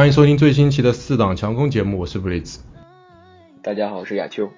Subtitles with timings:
[0.00, 2.58] 欢迎收听最新期的四档强攻节目，我是布里兹。
[3.60, 4.48] 大家好，我是亚秋。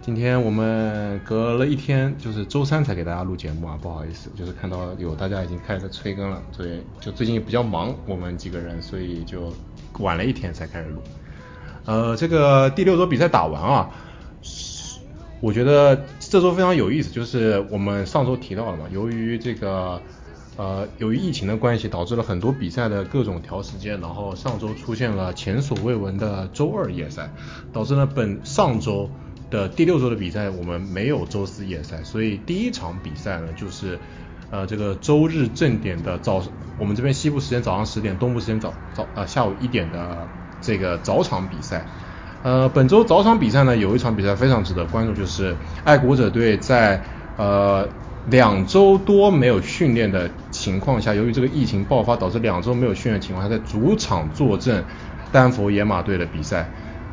[0.00, 9.52] 今天我们隔了一天，就是周三才给大家录节目啊，不好意思，就是看到有大家已经开始催更了，所以就最近比较忙，我们几个人，所以就
[9.98, 11.00] 晚了一天才开始录。
[11.84, 13.90] 呃，这个第六周比赛打完啊，
[15.40, 20.00] 我觉得这周非常有意思，就是我们上周提到了嘛，由于这个
[20.56, 27.30] 呃由于疫情的关系，导致了很多比赛的各种调时间，然后上周出现了前所未闻的周二夜赛，
[27.72, 29.10] 导致呢本上周
[29.50, 34.00] 的第六周的比赛我们没有周四夜赛，所以第一场比赛呢就是
[34.50, 36.42] 呃这个周日正点的早，
[36.78, 40.26] 我们这边西部时间早上十点，东部时间早早呃下午一点的
[40.60, 41.86] 这个早场比赛。
[42.42, 47.02] 呃，本周早场比赛呢，有一场比赛非常值得关注，就是爱国者队在
[47.36, 47.88] 呃
[48.30, 54.84] 两周多没有训练的情况下，由于这个疫情爆发导致两周没有训练的情况下，在主场坐镇
[55.30, 56.68] 丹佛野马队的比赛。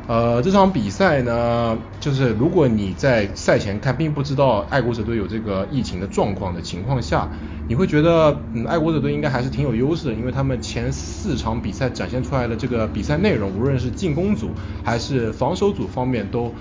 [0.06, 7.30] 呃，这场比赛呢，就是如果你在赛前看，并不知道爱国者队有这个疫情的状况的情况下，
[7.68, 14.50] 你会觉得，嗯，爱国者队应该还是挺有优势的，因为他们前四场比赛展现出来的这个比赛内容，无论是进攻组
[14.82, 16.52] 还是防守组方面，都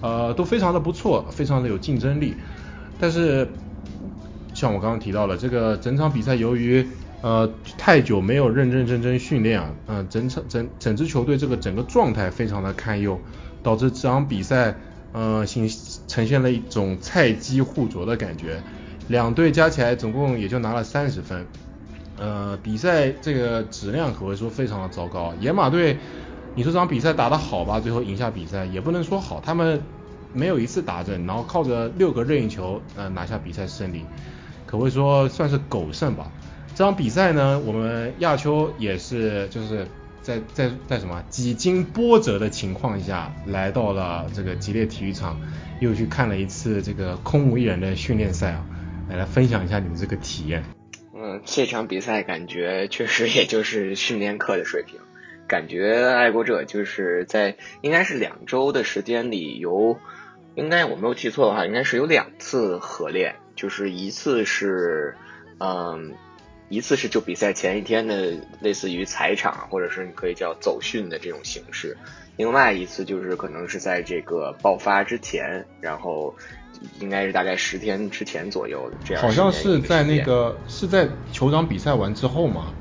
[0.00, 2.36] 呃都非常的不错，非常的有竞争力。
[3.00, 3.48] 但是，
[4.62, 6.86] 像我刚刚提到了，这个整场比赛由于
[7.20, 13.18] 呃，太久没有认认真真训练啊，嗯，整场整整支球队这个整个状态非常的堪忧，
[13.60, 14.76] 导致这场比赛
[15.10, 15.68] 呃形
[16.06, 18.62] 呈现了一种菜鸡互啄的感觉，
[19.08, 21.44] 两队加起来总共也就拿了三十分，
[22.16, 25.34] 呃，比赛这个质量可谓说非常的糟糕。
[25.40, 25.98] 野马队，
[26.54, 29.80] 你说这场比赛打得好吧，最后赢下比赛也不能说好，他们
[30.32, 34.04] 没有一次打正，然后靠着六个任意球呃拿下比赛胜利，
[34.72, 36.32] 可谓说算是狗胜吧。
[36.74, 39.86] 这场比赛呢，我们亚秋也是就是
[40.22, 45.38] 在在在什么几经波折的情况下，来到了这个吉列体育场，
[45.80, 48.64] 又去看了一次这个空无一人的训练赛啊，
[49.10, 50.64] 来来分享一下你们这个体验。
[51.14, 54.98] 嗯，这场比赛感觉确实也就是训练课的水平，
[55.46, 59.98] 感觉爱国者就是在应该是两周的时间里由，
[60.54, 65.16] 应该我没有记错的话，应该是有两次合练，就是一次是
[65.58, 66.14] 嗯。
[66.68, 71.94] 一次是就比赛前一天的类似于踩场，或者是你可以叫走训的这种形式，
[72.38, 76.34] 另外一次就是可能是在这个爆发之前，然后
[76.98, 79.22] 应该是大概十天之前左右这样。
[79.22, 82.72] 好像是在那个是在酋长比赛完之后吗？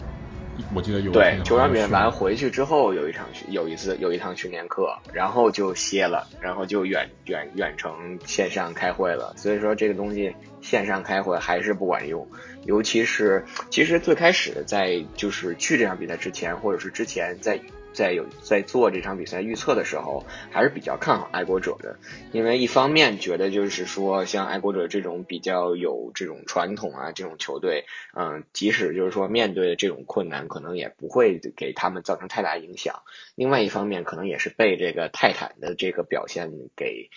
[0.73, 9.33] 我记得有对球场比赛完回去之后有一场有一次有一堂训练课，然后就歇了，然后就远远远程线上开会了。
[9.37, 12.27] 所以说这个东西线上开会还是不管用，
[12.65, 17.59] 尤其是其实最开始在就是去这场比赛之前，或者是之前在。
[17.93, 21.97] 在有在做这场比赛预测的时候，还是比较看好爱国者的，
[22.31, 33.03] 因为一方面觉得就是说，像爱国者这种比较有这种传统啊，这种球队，嗯，即使就是说面对这种困难，可能也不会给他们造成太大影响。
[33.35, 37.09] 另外一方面，可能也是被这个泰坦的这个表现给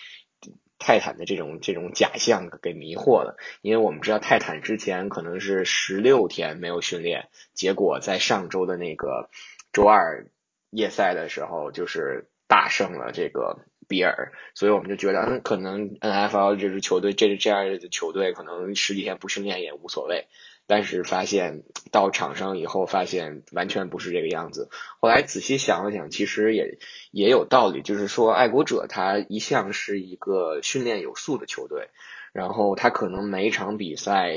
[0.77, 9.29] 泰坦的这种这种假象给迷惑了，因为我们知道泰坦之前可能是十六天没有训练，结果在上周的那个
[9.71, 10.27] 周二。
[10.75, 20.27] 夜赛的时候就是大胜了这个比尔，所以我们就觉得，嗯，可能 N F L 这支球队，这支这样的球队，可能十几天不训练也无所谓。
[20.67, 24.69] 但是发现到场上以后，发现完全不是这个样子。
[24.99, 26.77] 后来仔细想了想，其实也
[27.11, 31.89] 也有道理，就是说爱国者他一向是一个训练有素的球队，
[32.33, 34.33] 然后他可能每一场比赛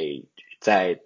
[0.60, 1.00] 在。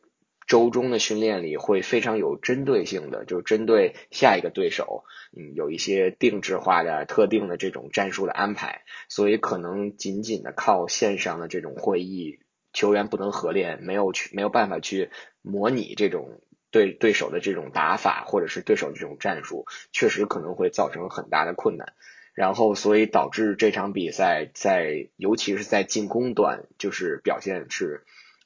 [0.47, 5.04] 周中的训练里会非常有针对性的，就是针对下一个对手，
[5.36, 12.41] 嗯，有一些定制化的、特定的这种战术的安排，所以可能仅仅的靠线上的这种会议，
[12.72, 15.10] 球员不能合练，没有去没有办法去
[15.42, 16.41] 模拟这种
[16.71, 21.94] 对对手的这种打法，或者是对手这种战术，确实可能会造成很大的困难，
[22.34, 28.04] 然后所以导致这场比赛在尤其是在进攻端，就是表现是。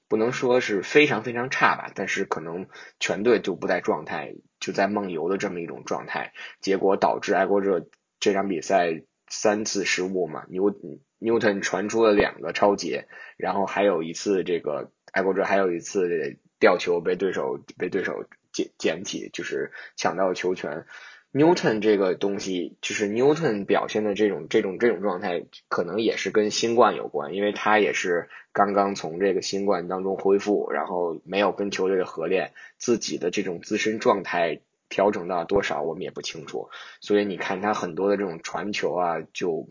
[0.08, 2.68] 不能说是非常非常差吧，但是可能
[3.00, 7.86] 全队就不在状态，就在梦游的这么一种状态，结果导致爱国者
[8.20, 10.74] 这场比赛三次失误嘛，牛
[11.18, 20.86] 牛顿传出了两个超节，然后还有一次这个爱国者还有一次吊球被对手被对手捡捡起，就是抢到球权。
[21.36, 36.70] Newton 这个东西，就是 Newton 表现的这种这种这种状态，可能也是跟新冠有关，因为他也是刚刚从这个新冠当中恢复，然后没有跟球队的合练，自己的这种自身状态调整到多少我们也不清楚，
[37.02, 39.68] 所以你看他很多的这种传球啊，就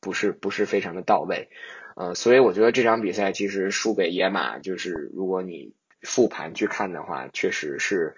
[0.00, 1.48] 不是不是非常的到位，
[1.94, 5.72] 呃，所以我觉得这场比赛其实输给野马，就是如果你
[6.02, 8.16] 复盘去看的话，确实是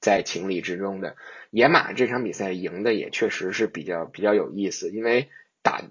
[0.00, 1.16] 在情理之中的。
[1.50, 5.28] 野马这场比赛赢的也确实是比较比较有意思，因为
[5.62, 5.82] 打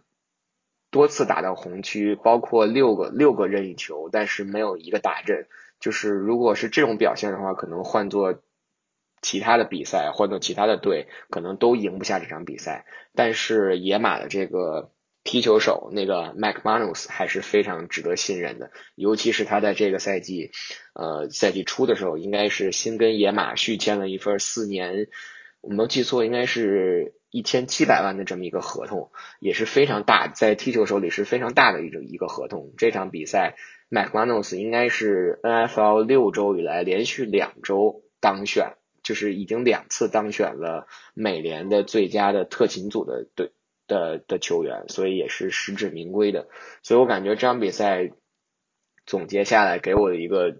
[0.92, 5.48] 多次打到红区，包括六个六个任意球，但是没有一个打阵。
[5.80, 8.42] 就是如果是这种表现的话，可能换做
[9.21, 12.86] 其他的比赛，换做其他的队，可能都赢不下这场比赛。
[13.13, 14.92] 但是野马的这个
[15.28, 20.52] 踢球手那个 McManus 还是非常值得信任的，尤其是他在这个赛季，
[20.94, 25.08] 呃，赛季初的时候，应该是新跟野马续签了一份四年，
[25.62, 32.74] 我没有记错，应该是一千七百万的这么一个合同，也是非常大，在踢球手里是非常大的一种一个合同。
[32.78, 33.56] 这场比赛。
[33.90, 43.54] McManus 应该是 NFL 六周以来连续两周当选，就是已经两次当选了美联的最佳的特勤组的队
[43.88, 46.48] 的的球员，所以也是实至名归的。
[46.84, 48.12] 所以我感觉这场比赛
[49.06, 50.57] 总结下来给我的一个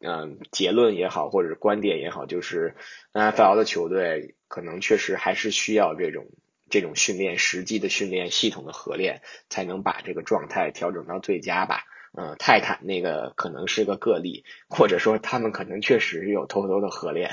[0.00, 2.74] 嗯结论也好，或者观点也好，就是
[3.12, 6.26] NFL 的球队可能确实还是需要这种
[6.70, 11.84] 这种训练，实际的训练系统的合练，才能把这个状态调整到最佳吧。
[12.12, 17.30] 呃，泰坦那个可能是个个例，或者说他们可能确实有偷偷的合练。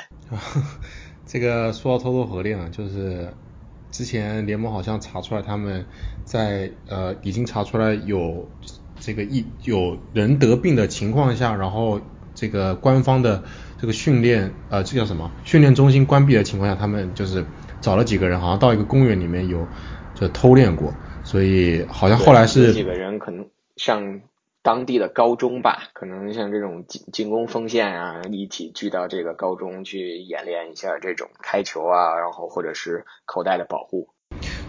[1.25, 3.33] 这个说到偷偷合练啊，就是
[3.91, 5.85] 之前联盟好像查出来他们
[6.23, 8.47] 在呃已经查出来有
[8.99, 11.99] 这个一有人得病的情况下，然后
[12.35, 13.43] 这个官方的
[13.79, 17.45] 这个训练呃这叫什么训练中心关闭的情况下，他们就是
[17.81, 19.67] 找了几个人，好像到一个公园里面有
[20.13, 20.93] 就偷练过，
[21.23, 23.45] 所以好像后来是几个人可能
[23.75, 24.21] 像。
[24.67, 34.09] 当地的高中吧，可能像这种进进攻锋线啊，一起聚到这个高中去演练一下这种开球啊，然后或者是口袋的保护。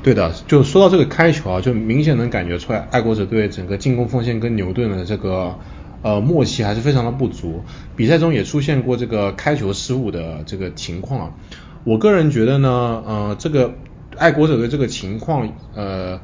[0.00, 5.58] 对的，就说到这个开球啊，就明显能感觉出来，爱国者队整个进攻锋线跟牛顿的这个
[6.02, 7.64] 呃默契还是非常的不足。
[7.96, 11.34] 比赛中也出现过这个开球失误的这个情况啊。
[11.82, 13.74] 我个人觉得呢，呃，这个
[14.16, 16.20] 爱国者的这个情况，呃。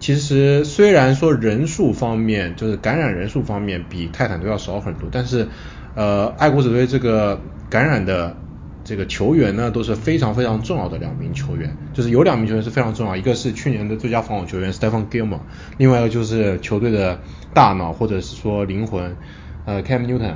[0.00, 5.48] 其实虽然说人数方面，就是感染人数方面比泰坦队要少很多，但是
[5.94, 8.36] 呃，爱国者队这个感染的
[8.84, 15.40] 这个球员呢，都是非常非常重要的两名球员，就是有两名球员是非常重要，一个是去年的最佳防守球员 Stephen Gilmore，
[15.78, 17.20] 另外一个就是球队的
[17.52, 19.16] 大脑或者是说灵魂，
[19.64, 20.34] 呃，Cam Newton。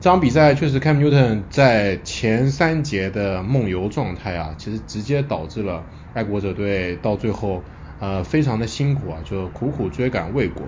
[0.00, 7.64] 这场比赛确实 Cam Newton 在前三节的梦游状态啊，其实直接导致了爱国者队到最后。
[8.04, 10.62] 呃，非常的辛苦啊，就苦苦追赶未果。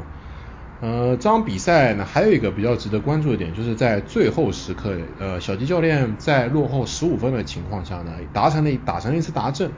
[0.81, 9.71] 呃，这场比赛呢，还有一个比较值得关注的点，就是在最后时刻，呃，小吉教练在落后十五分的情况下呢，达成了打成一次达阵，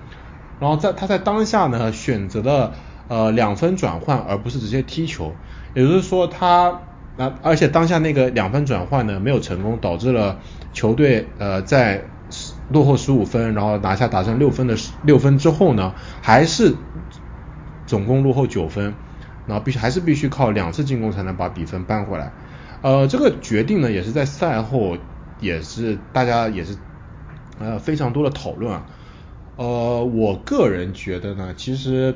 [0.60, 2.74] 然后在他在当下呢，选择了
[3.08, 5.32] 呃两分转换，而不是直接踢球，
[5.74, 6.80] 也就是说他，
[7.16, 10.38] 那而且当下那个两分转换呢没有成功，导致了
[10.72, 12.04] 球队呃在
[12.70, 16.76] 落后十五分，然后拿下打成六分的六分之后呢，还是。
[17.88, 18.94] 总共落后九分，
[19.46, 22.34] 然后必须还是必须靠两次进攻才能把比分扳回来。
[22.82, 24.98] 呃，这个决定呢，也是在赛后
[25.40, 26.76] 也是大家也是
[27.58, 28.86] 呃非常多的讨论啊。
[29.56, 32.14] 呃，我个人觉得呢，其实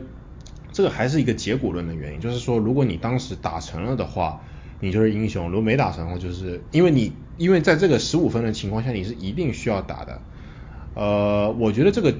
[0.73, 4.43] 这个还是一个结果论的原因，就是说如果你当时打成了的话，
[4.79, 10.21] 你就是英雄；如果没打成的话，就是因为你因为在这个十五分的情况下，你是一定需要打的。
[10.95, 12.15] 呃，我觉得这个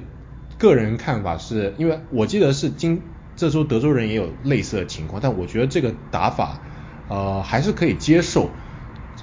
[0.57, 3.03] 个人看法是因为我记得是今。
[3.35, 6.61] 这周德州人也有类似的情况，但我觉得这个打法，
[7.07, 8.55] 呃，还是可以接受。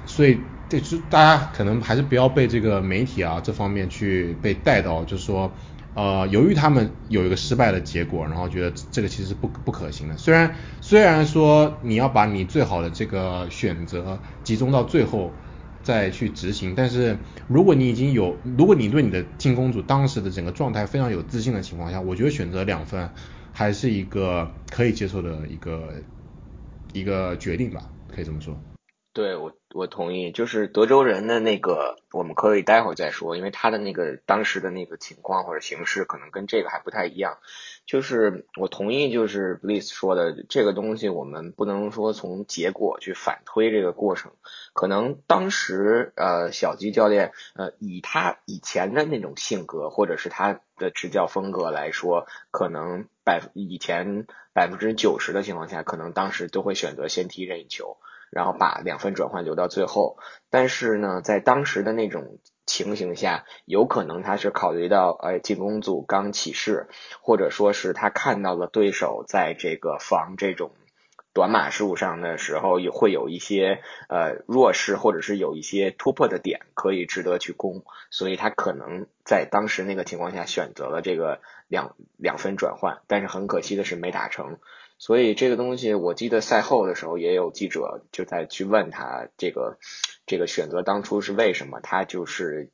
[0.07, 5.53] 所以，这就大家可能还是不要被这个媒体啊这方面去被带到，就是说，
[5.95, 10.17] 呃，由于他们有一个失败的结果，然后觉得这个其实不不可行的。
[10.17, 15.39] 虽然虽然说你要把你最好的这个选择集中到最后
[15.83, 23.11] 再去执行，但是如果你已经有，如果你对你的进攻组当时的整个状态非常有自信的情况下，我觉得选择两分。
[23.61, 25.93] 还是一个可以接受的一个
[26.95, 28.59] 一个决定吧，可以这么说。
[29.13, 37.39] 对我我同意，就是德州人的那个，我们可以待会儿再说，因为他的那个当时的那个情况或者形式可能跟这个还不太一样。
[37.87, 44.31] 就是我同意，就是 Bliss 说的这个东西，我们不能说从结果去反推这个过程。
[44.73, 57.97] 可能当时呃小吉教练呃以他以前的那种性格或者是他的执教风格来说，可能百以前百分之九十的情况下，可能当时都会选择先踢任意球。
[58.31, 60.17] 然后把两分转换留到最后，
[60.51, 66.89] 但是呢，在当时的那种情形下，有可能他是考虑到，哎，进攻组刚起势，
[67.21, 70.71] 或者说是他看到了对手在这个防这种
[71.33, 84.59] 短码数上的时候，也会有一些呃弱势，或者是有一些突破的点可以值得去攻，所以他可能在当时那个情况下选择了这个两两分转换，但是很可惜的是没打成。
[85.01, 89.79] 所以这个东西，我记得赛后的时候也有记者就在去问他这个
[90.27, 92.69] 这个选择当初是为什么，他就是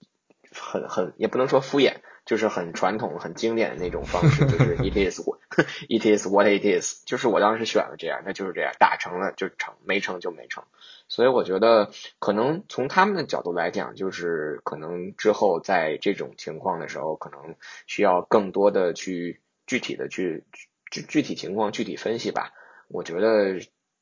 [0.53, 5.21] 很很也不能说敷衍，就是很传统、很经典的那种方式，就是 it is
[5.89, 10.65] it is what it is，就是我当时选了这样，那就是这样，打成了就成，没成就没成。
[11.09, 17.55] 所以我觉得可能从他们的角度来讲，就是可能之后在这种情况的时候，可能
[17.87, 20.43] 需要更多的去具体的去。
[20.91, 22.53] 具具体情况具体分析吧，
[22.89, 23.61] 我觉得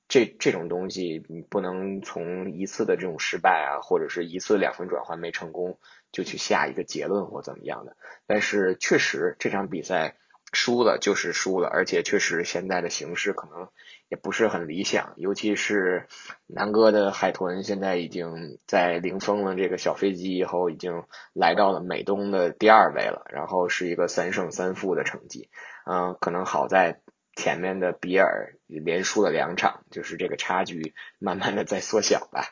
[0.08, 5.78] 这这种东西你不能从一次的这种失败啊，或者是一次两分转换没成功
[6.12, 7.96] 就去下一个结论或怎么样的。
[8.26, 10.16] 但是确实这场比赛
[10.52, 13.68] 输了就是输了，而且确实现在的形势可能
[14.16, 16.06] 不是很理想，尤其是
[16.46, 25.48] 南哥的海豚现在已经在零封了这个小飞机以后，已经来到了美东的第二位了，然后是一个三胜三负的成绩。
[25.86, 27.00] 嗯，可能好在
[27.36, 32.46] 前面的比尔连输了两场，就是这个差距慢慢的在缩小吧。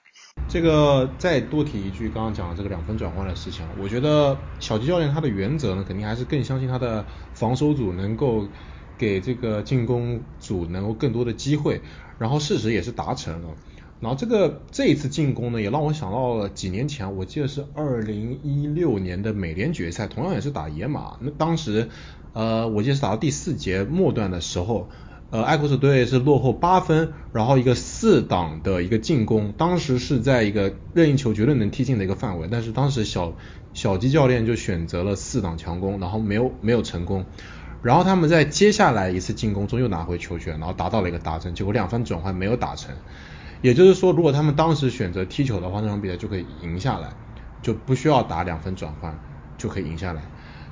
[0.49, 8.47] 这个再多提一句，刚刚讲的这个两分转换的事情，我觉得小吉教练他的原则呢，肯定还是更相信他的防守组能够
[8.99, 11.81] 给这个进攻组能够更多的机会，
[12.19, 13.49] 然后事实也是达成了。
[14.01, 21.89] 然后这个这一次进攻呢，也让我想到了几年前，我记得是二零一六年的美联决赛，同样也是打野马，那当时。
[22.35, 24.89] 呃，我记得是打到第四节末段的时候，
[25.29, 33.35] 呃，爱国者队是落后八分，然后一个四档的一个进攻，当时是在一个任意球绝对能踢进的一个范围，但是当时小
[33.75, 37.27] 小鸡教练就选择了四档强攻，然后没有没有成功，
[37.83, 42.95] 然后他们在接下来一次进攻中又拿回球权，然后达到了一个达成，结果两分转换没有打成，
[43.61, 47.11] 也就是说，如果他们当时选择踢球的话，那场比赛就可以赢下来，
[47.61, 49.19] 就不需要打两分转换
[49.59, 50.23] 就可以赢下来，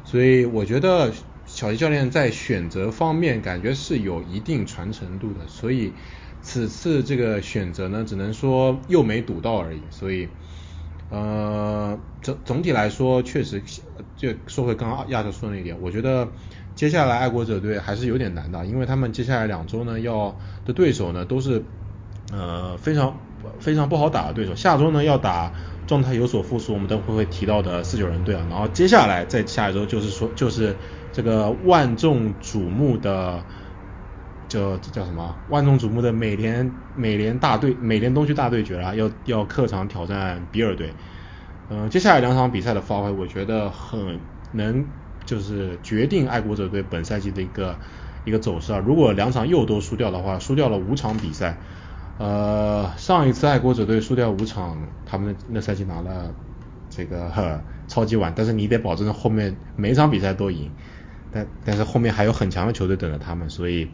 [0.05, 1.13] 所以我觉得。
[1.47, 5.93] 小吉教练在选择方面感觉是有一定传承度的，所以
[6.41, 9.81] 此次这个选择呢，只能说又没赌到而已。
[9.91, 10.29] 所以，
[11.09, 13.61] 呃，总总体来说，确实
[14.17, 16.29] 就说回刚刚亚特说那一点，我觉得
[16.81, 20.35] 接下来爱国者队还是有点难的，因为他们接下来两周呢要
[20.65, 21.63] 的对手呢都是
[22.33, 23.15] 呃非常
[23.59, 25.53] 非常不好打的对手，下周呢要打
[25.87, 30.75] 状态有所复苏，我们等会会提到的四九人队啊，然后接下来在下一周就是说就是。
[31.13, 33.43] 这个万众瞩目的，
[34.49, 35.35] 叫这叫什么？
[35.49, 40.95] 万众瞩目的美联美联大对美联东区大对决啊，要要客场挑战比尔队。
[41.69, 44.21] 嗯，接下来两场比赛的发挥，我觉得很
[44.53, 44.87] 能
[45.31, 47.79] 就是决定爱国者队本赛季的一个
[48.25, 48.83] 一个走势啊。
[48.85, 51.57] 如果两场又都输掉的话，输掉了五场比赛，
[52.19, 56.35] 呃，上一次爱国者队输掉五场，他们那赛季拿了
[56.89, 60.69] 这个呵 超级碗，但是你得保证后面每场比赛都赢。
[61.31, 63.89] 但但是后面还有很强的球队等着他们，所以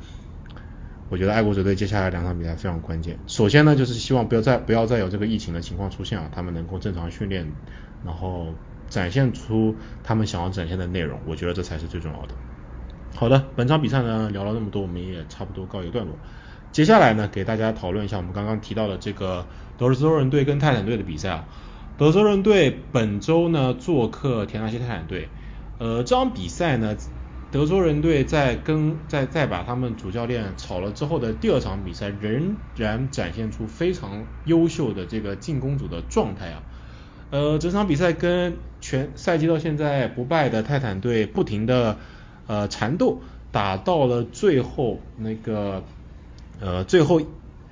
[1.10, 3.18] 我觉得爱国者队接下来两场比赛非常关键。
[3.26, 7.46] 首先呢，就是希望不要再不要再有这个疫情的情况出现啊，他们能够正常训练，
[8.02, 8.54] 然后
[8.88, 12.34] 展现出他们想要展现的内容，我觉得这才是最重要的。
[13.14, 16.14] 好的，本场比赛呢聊了那么多，我们也差不多告一段落。
[16.72, 19.46] 接下来呢，给大家讨论一下我们刚刚提到的这个
[19.78, 21.44] 德州人队跟泰坦队的比赛啊。
[21.96, 25.28] 德州人队本周呢做客田纳西泰坦队，
[25.78, 26.96] 呃，这场比赛呢。
[27.52, 36.62] 德州人队在跟在在把他们主教练炒了之后的第二场比赛，仍然展现出非常优秀的这个进攻组的状态啊。
[37.30, 38.56] 呃，这场比赛跟
[38.88, 41.98] 全赛季到现在不败的泰坦队不停的
[42.46, 45.82] 呃缠斗，打到了最后那个
[46.60, 47.20] 呃最后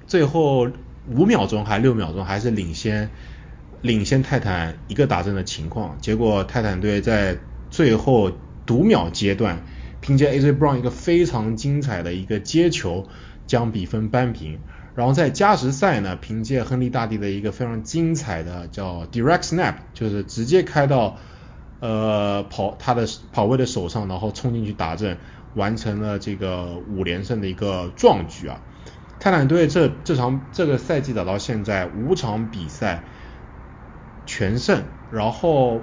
[0.08, 0.68] 最后
[1.08, 3.10] 五秒钟还六秒钟还是领先
[3.80, 7.38] 领先泰坦一个打针的情况，结果泰坦队在
[7.70, 8.32] 最后。
[8.66, 9.62] 读秒阶段，
[10.00, 13.06] 凭借 AJ Brown 一个非常精彩的一个接球，
[13.46, 14.58] 将比分扳平。
[14.94, 21.18] 然后在加时赛呢，凭借亨利大帝的一个非常精彩的叫 Direct Snap，就是直接开到
[21.80, 25.18] 呃跑他的跑位的手上，然后冲进去打阵，
[25.54, 28.60] 完成了这个五连胜的一个壮举啊！
[29.18, 33.04] 泰坦队这这场这个赛季打到现在五场比赛
[34.26, 35.80] 全胜，然后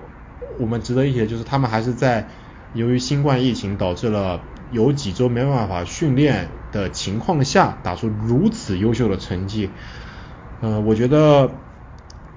[0.59, 2.27] 我们值得一提的就是他们还是在。
[2.73, 4.39] 由于新冠疫情导致了
[4.71, 9.69] 有几周没办法训练的情况下，打出如此优秀的成绩，
[10.61, 11.51] 呃，我觉得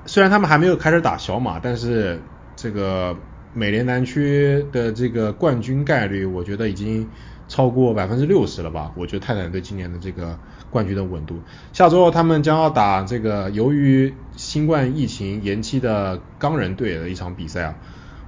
[0.07, 2.21] 虽然他们还没有开始打小马，但是
[2.57, 3.17] 这个
[3.53, 7.09] 美联南区的这个冠军概率，我觉得已经
[7.47, 8.93] 超过百分之六十了吧？
[8.97, 10.39] 我觉得泰坦队今年的这个
[10.71, 11.41] 冠军的稳度。
[11.73, 17.75] 下周他们将要打这个由于新冠疫情延期的钢人队的一场比赛啊，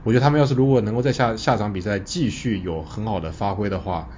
[0.05, 4.09] 我觉得他们要是如果能够在下下场比赛继续有很好的发挥的话，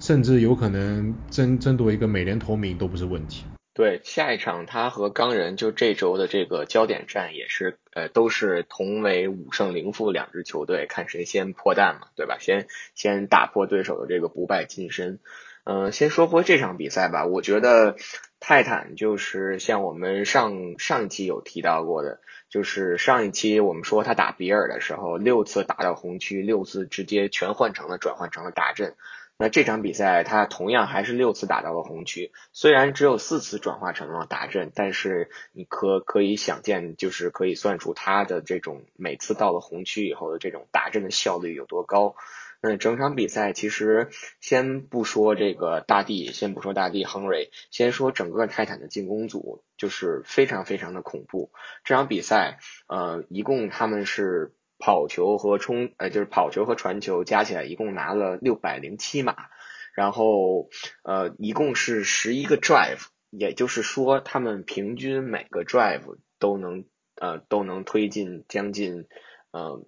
[0.00, 3.44] 甚至有可能争争夺一个美联头名都不是问题。
[3.72, 12.38] 对，下一场他和钢人就这周的这个焦点战也是，呃，都是同为五胜零负两支球队，看谁先破蛋嘛，对吧？
[12.38, 15.18] 先先打破对手的这个不败金身。
[15.64, 17.96] 嗯，先说回这场比赛吧，我觉得
[18.38, 22.20] 泰坦就是像我们上上一期有提到过的，
[22.50, 28.94] 就是上一期我们说他打比尔的时候，六次打到红区，六次直接全换成了转换成了大阵。
[29.36, 42.14] 那这场比赛他同样还是六次打到了红区，虽然只有四次转化成了打阵，但是你可可以想见，就是可以算出他的这种每次到了红区以后的这种打阵的效率有多高。
[42.60, 44.08] 那整场比赛其实
[44.40, 51.50] 先不说这个大地，先不说大地亨瑞，先说整个泰坦的进攻组就是非常非常的恐怖。
[51.82, 54.54] 这场比赛呃一共他们是。
[54.78, 59.36] 跑球和冲，呃，就是跑球和传球加起来一共拿了六百零七码，
[59.94, 60.68] 然后
[61.02, 66.84] 呃，一共是十一个 drive，也就是说他们平均每个 drive 都能
[67.16, 69.06] 呃都能推进将近
[69.50, 69.84] 呃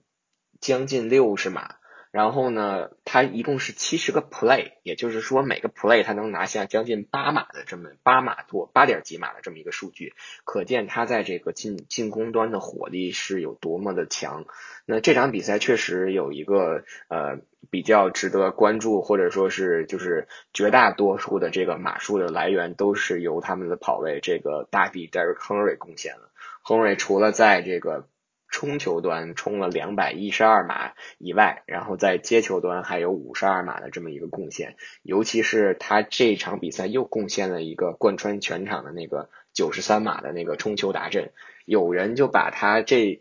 [0.61, 1.76] 将近六十码。
[2.11, 14.47] 然后呢，它一共是七十个 play，也就是说每个 play 它能拿下将近八码的这么八码多八点几码的这么一个数据，可见它在这个进进攻端的火力是有多么的强。
[14.87, 26.30] 那这场比赛确实有一个呃比较值得关注，或者说是就是绝大多数的这个码数的来源都是由他们的跑位这个大臂 Derek Henry 贡献了。
[26.65, 28.09] Henry 除了在这个
[28.56, 41.32] 冲球端冲了两百一十二码以外，然后在接球端还有五十二码的这么一个贡献，尤其是他这场比赛又贡献了一个贯穿全场的那个九十三码的那个冲球达阵，
[41.66, 43.21] 有人就把他这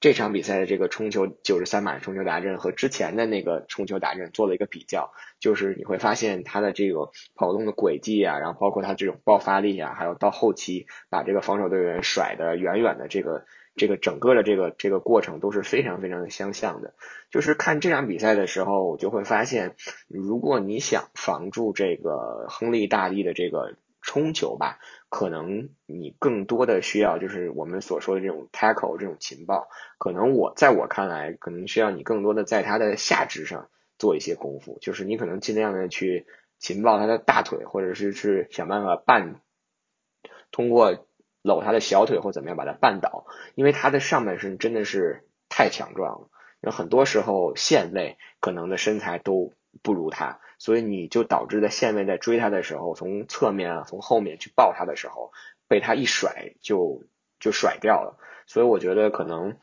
[0.00, 13.46] 这场比赛的这个冲球九十三码冲球达阵和之前的那个冲球达阵做了一个比较，就是你会发现他的这个跑动的轨迹啊，然后包括他这种爆发力啊，还有到后期把这个防守队员甩得远远的这个。
[13.76, 16.94] 这个整个的这个这个过程都是非常非常的相像的，
[17.30, 19.74] 就是看这场比赛的时候，我就会发现，
[20.06, 36.26] 如果你想防住这个亨利大帝的这个冲球吧，可能你更多的需要就是我们所说的这种 tackle 这种情报，可能我在我看来，可能需要你更多的在他的下肢上做一些功夫，就是你可能尽量的去
[36.60, 39.34] 情报他的大腿，或者是去想办法绊
[40.52, 41.08] 通过。
[41.44, 46.30] 搂他的小腿或怎么样把他绊倒，因为他的上半身真的是太强壮了，
[46.62, 49.52] 有很多时候线位可能的身材都
[49.82, 55.32] 不如他，所以你就导致在线位在追他的时候，从侧面啊从后面去抱他的时候，
[55.68, 57.02] 被他一甩就
[57.38, 59.58] 就甩掉了，所以我觉得可能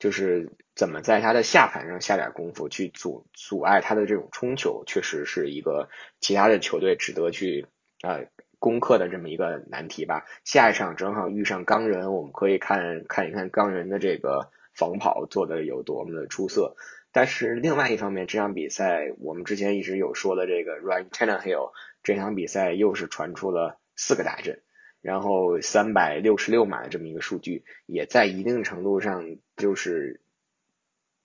[0.00, 7.68] 就是怎么在他的下盘上下点功夫去阻阻碍他的这种冲球，确实是一个其他的球队值得去
[8.00, 8.18] 啊。
[8.64, 16.74] 攻克的这么一个难题吧，下一场正好遇上钢人，我们可以看看一看钢人的这个防跑做的有多么的出色。
[17.12, 21.72] 但是另外一方面，这场比赛我们之前一直有说的这个 Ryan Tannehill，
[22.02, 24.62] 这场比赛又是传出了四个大阵，
[25.02, 30.22] 然后三百六十六码的这么一个数据，也在一定程度上就是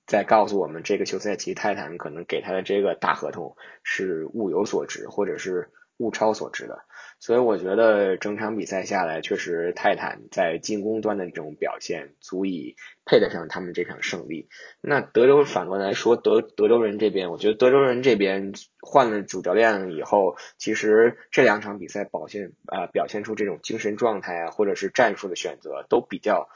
[0.06, 6.79] 在告诉我们，这个休赛期泰坦可能给他的这个大合同是物有所值，或者是物超所值的。
[7.19, 14.47] 所以我觉得整场比赛下来，确实泰坦在进攻端的这种表现，足以配得上他们这场胜利。
[14.81, 26.49] 那德州反过来说，德德州人这边，我觉得德州人这边换了主教练以后，其实这两场比赛表现啊表现出这种精神状态啊，或者是战术的选择都比较。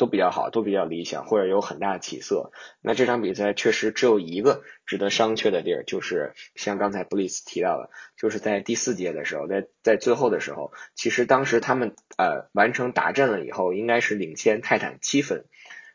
[0.00, 2.52] 都比较好，都比较理想，或者有很大的起色。
[2.80, 15.44] 那这场比赛确实只有一个值得商榷的地儿，就是像刚才布里斯提到的，就是在第四节的时候，在在最后的时候，其实当时他们呃完成达阵了以后，应该是领先泰坦七分。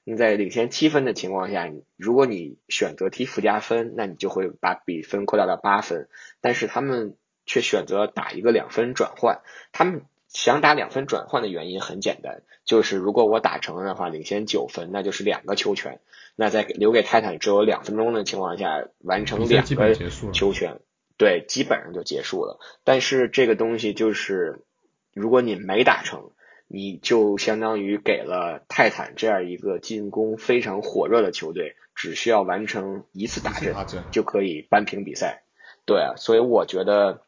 [0.04, 6.10] 那在领先七分的情况下，如果你选择踢附加分，那你就会把比分扩大到八分。
[6.42, 9.42] 但是他们却选择打一个两分转换，
[9.72, 10.04] 他们。
[10.36, 16.02] 想打两分转换的原因很简单，就是如果我打成的话，领先九分，那就是两个球权。
[16.36, 19.96] 那在留给泰坦只有两分钟的情况下，完成两个
[20.34, 20.82] 球权，
[21.16, 22.60] 对，基本上就结束了。
[22.84, 24.66] 但是这个东西就是，
[25.14, 26.32] 如果你没打成，
[26.68, 33.74] 你就相当于给了泰坦这样一个进攻非常火热的球队，只需要完成一次打阵
[34.12, 35.44] 就可以扳平比赛。
[35.86, 37.22] 对，所以我觉得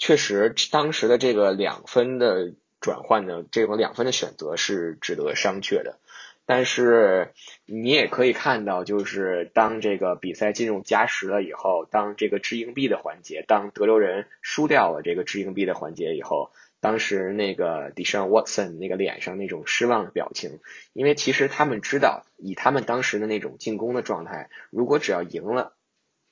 [0.00, 5.98] 确实当时的这个两分的转换的这种两分的选择是值得商榷的。
[6.46, 7.32] 但是
[7.66, 16.50] 你也可以看到，就是当这个比赛进入加时了以后，当这个掷硬币的环节，当德州人输掉了这个掷硬币的环节以后。
[16.80, 20.60] 当时那个 Deshaun Watson 那个脸上那种失望的表情，
[20.94, 25.74] 因为其实他们知道，以他们当时的那种进攻的状态，如果只要赢了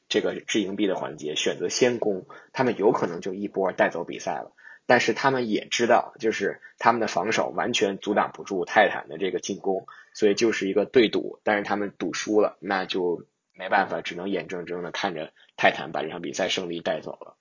[0.08, 4.52] 这个掷硬币的环节，选择先攻，他们有可能就一波带走比赛了。
[4.86, 11.40] 但是他们也知道，就是他们的防守完全阻挡不住泰坦的这个进攻，所以就是一个对赌。
[11.44, 17.36] 但是他们赌输了，那就没办法，只能眼睁睁的看着泰坦把这场比赛胜利带走了。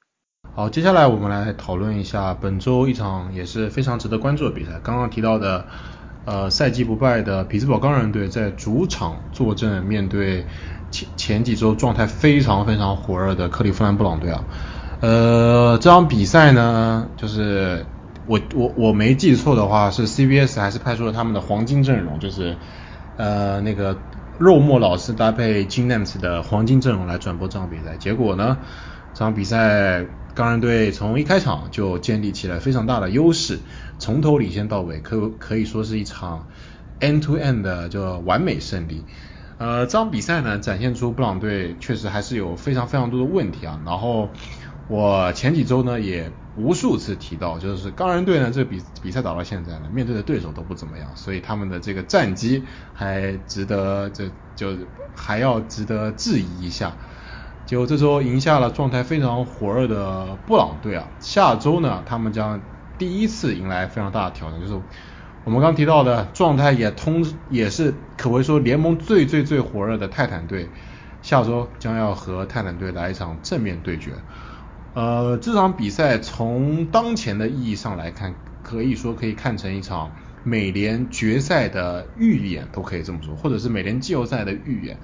[0.54, 4.82] 好，接下来我们来讨论一下本周一场也是非常值得关注的比赛。
[4.84, 5.68] 刚刚提到的，
[6.28, 10.48] 呃，赛季不败的匹兹堡钢人队在主场坐镇面对
[10.92, 14.44] 前前几周状态非常非常火热的克利夫兰布朗队啊。
[15.00, 17.94] 呃，这场比赛呢，就是
[18.26, 22.58] 我我我没记错的话，是 CBS 还是派出了他们的黄金阵容，就是
[23.16, 24.04] 呃那个
[24.38, 27.96] 肉末老师搭配 j i n a m s 的黄金阵容来转播这场比赛。
[27.96, 28.58] 结果呢，
[29.14, 30.08] 这场比赛。
[30.38, 33.60] 钢人队从一开场就建立起来非常大的优势，
[33.98, 36.48] 从头领先到尾，可可以说是一场
[37.00, 39.08] end to end 的就完美胜利。
[39.58, 43.82] 呃，这场比赛呢，展现出布朗队确实还是有非常非常多的问题啊。
[43.84, 44.32] 然后
[44.86, 54.78] 我前几周呢也无数次提到，就是钢人队呢这比比赛打到现在呢，面对的对手都不怎么样，所以他们的这个战绩还值得这就
[55.16, 57.00] 还要值得质疑一下。
[57.68, 62.62] 结果这周赢下了状态非常火热的布朗队啊，下周呢，他们将
[62.98, 64.80] 第一次迎来非常大的挑战，就是
[65.44, 70.70] 我们刚提到的状态也通也是可谓说联盟最最最火热的泰坦队，
[71.22, 74.14] 下周将要和泰坦队来一场正面对决。
[74.94, 84.98] 呃，这场比赛从当前的意义上来看，可以说可以看成一场美联决赛的预演，都可以这么说，或者是美联季后赛的预演，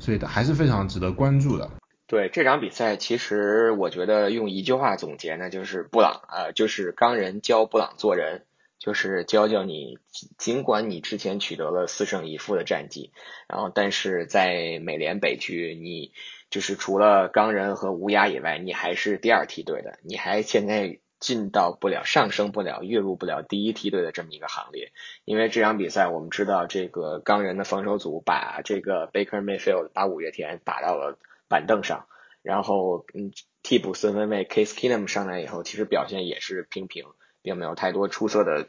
[0.00, 1.70] 所以还是非常值得关注的。
[2.06, 8.42] 对这场比赛，其实我觉得用一句话总结呢，就是布朗啊，就是钢人教布朗做人，
[8.78, 9.98] 就是教教你，
[10.36, 13.10] 尽管你之前取得了四胜一负的战绩，
[13.48, 16.12] 然后但是在美联北区，你
[16.50, 24.92] 就是除了钢人和乌鸦以外，你还是第二梯队的，你还现在进到不了上升不了，跃入不了第一梯队的这么一个行列，
[25.24, 31.16] 因为这场比赛我们知道，这个钢人的防守组把这个 Baker Mayfield 把五月天打到了。
[31.54, 32.08] 板凳上，
[32.42, 33.30] 然后嗯，
[33.62, 37.04] 替补四分卫 Case Keenum 上来以后，其实表现也是平平，
[37.42, 38.66] 并没有太多出色的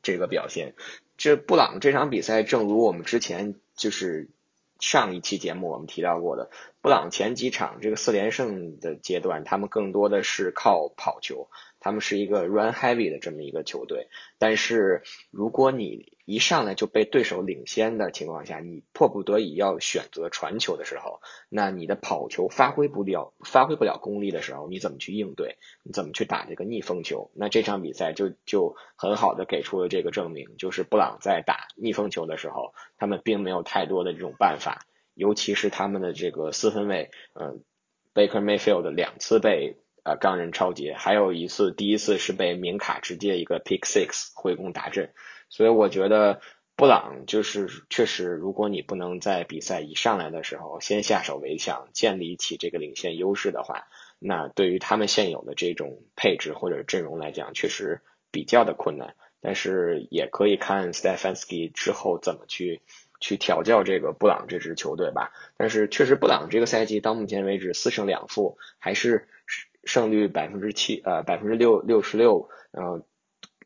[0.00, 0.74] 这个表现。
[1.18, 4.30] 这布朗这场比赛，正如我们之前就是
[4.80, 6.48] 上一期节目我们提到过的，
[6.80, 11.50] 布朗前几场这个四连胜的阶段，他们更多的是靠跑球。
[11.82, 14.06] 他们是一个 run heavy 的这么一个球队，
[14.38, 25.58] 但是如果你一上来就被对手领先的情况下，你迫不得已要选择传球的时候，那你的跑球发挥不了，发挥不了功力的时候，你怎么去应对？
[25.82, 27.32] 你怎么去打这个逆风球？
[27.34, 37.64] 那这场比赛就就很好的给出了这个证明，就是布朗在打逆风球的时候，他们并没有太多的这种办法，尤其是他们的这个四分卫，嗯
[38.14, 39.76] ，Baker Mayfield 两次被。
[40.04, 45.12] 呃，钢人超节，还有一次，第一次是被明卡直接一个 pick six 回攻打阵，
[45.48, 46.40] 所以我觉得
[46.74, 53.86] 布朗就是确实，如果你不能在比赛一上来的时候先下手为强，建立起这个领先优势的话，
[54.18, 58.00] 那对于他们现有的这种配置或者阵容来讲，确实
[58.32, 59.14] 比较的困难。
[59.40, 62.80] 但是也可以看 Stefanski 之后怎么去
[63.20, 65.30] 去调教这个布朗这支球队吧。
[65.56, 69.28] 但是确实，布朗这个赛季到目前为止四胜两负，还是。
[69.84, 73.04] 胜率百分之七，呃，百分之六六十六，呃，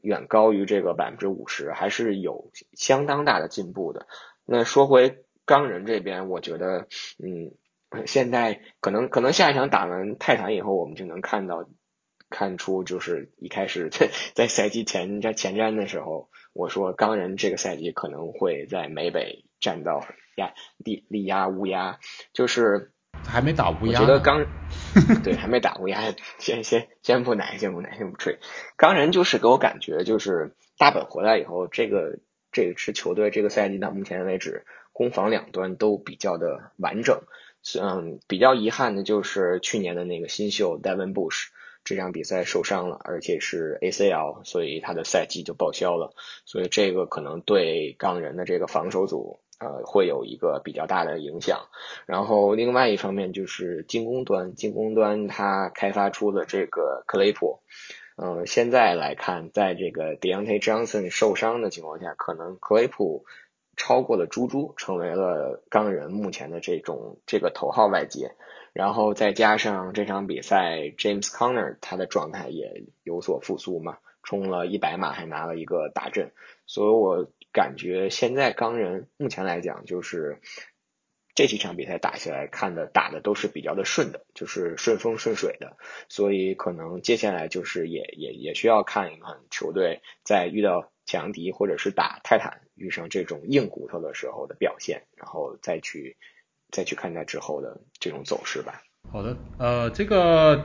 [0.00, 4.06] 远高于这个百分之五十，还是有相当大的进步的。
[4.44, 6.88] 那说回钢人这边，我觉得，
[7.22, 7.52] 嗯，
[8.06, 11.68] 现在可能可能下一场打完泰坦以后，我们就能看到
[12.30, 21.98] 看出，就是一开始在在赛季前瞻前瞻的时候，我说钢人这个赛季可能会在美北站到压力力压乌鸦，
[22.32, 22.92] 就是。
[23.24, 24.44] 还没打乌鸦，我觉得钢，
[25.22, 28.38] 对，还没打乌鸦，先先先不奶，先不奶，先不吹。
[28.76, 32.18] 钢人就是给我感觉，就是大本回来以后，这个
[32.52, 37.22] 这支球队这个赛季到目前为止，攻防两端都比较的完整。
[37.80, 41.48] 嗯，比较遗憾的就是去年的那个新秀 Devin Bush，
[41.82, 46.14] 这场比赛受伤了，而且是 ACL，所以他的赛季就报销了。
[46.44, 51.66] 所以这个可能对钢人的这个防守组呃会有一个比较大的影响。
[52.06, 57.60] 然后另外一方面就是进攻端，进攻端他开发出了这个克雷普。
[58.18, 63.26] 嗯，现在来看，在这个 Deontay Johnson 受伤的情况下，可能克雷普
[63.76, 68.32] 超过了猪猪，成为了钢人目前的这种这个头号外接。
[68.72, 76.32] 然后再加上这场比赛，James Conner 他的状态也有所复苏嘛，冲了一百码还拿了一个大阵，
[76.66, 80.38] 所以我感觉现在钢人目前来讲就是。
[81.38, 85.76] 这几场比赛打下来看的打的都是比较的顺的，就是顺风顺水的，
[86.08, 96.16] 所以可能接下来就是也也也需要看一看球队在遇到强敌或者是打泰坦遇上这种硬骨头的时候的表现，然后再去
[96.72, 98.80] 再去看待之后的这种走势吧。
[99.12, 100.64] 好的，呃，这个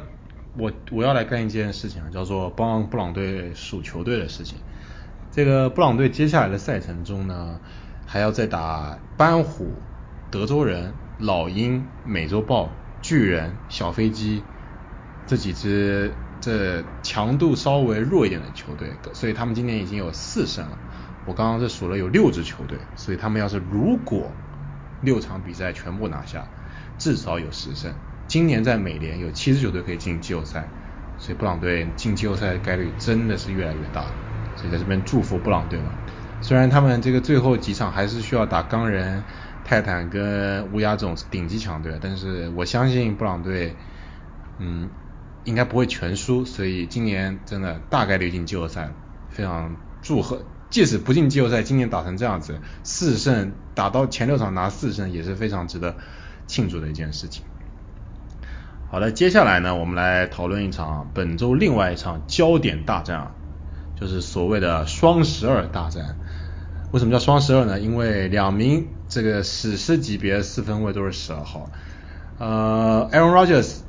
[0.58, 4.58] 我我要来干一件事情，叫做帮布朗队数球队的事情。
[5.32, 7.62] 这个布朗队接下来的赛程中呢，
[8.06, 9.72] 还要再打斑虎。
[10.30, 12.70] 德州人、老鹰、美洲豹、
[13.02, 14.44] 巨人、小飞机
[15.28, 20.78] 这几支这强度稍微弱一点的球队，所以他们今年已经有四胜了。
[21.26, 24.32] 我刚刚是数了有六支球队，所以他们要是如果
[25.02, 26.48] 六场比赛全部拿下，
[26.98, 27.94] 至少有十胜。
[28.28, 30.67] 今年在美联有七支球队可以进季后赛，
[31.17, 34.06] 所以布朗队进季后赛的概率真的是越来越大。
[34.56, 35.86] 所以在这边祝福布朗队了。
[36.42, 39.24] 虽然他们这个最后几场还是需要打钢人。
[39.64, 43.76] 泰坦跟乌鸦这种顶级强队，但是我相信布朗队，
[44.58, 44.90] 嗯，
[45.44, 48.90] 应该不会全输，所以今年真的大概率进季后赛，
[49.30, 50.42] 非常祝贺。
[50.72, 55.96] 即使不进季后赛，今年打成这样子，四胜打到前六场拿四胜，也是非常值得
[56.48, 57.46] 庆祝的一件事情。
[58.90, 63.32] 好的，接下来呢，我们来讨论一场本周另外一场焦点大战啊，
[64.02, 66.18] 就是所谓的双十二大战。
[66.90, 67.80] 为什么叫双十二呢？
[67.80, 71.72] 因为两名这个史诗级别四分卫都是十二号。
[72.40, 73.82] 呃，Aaron Rodgers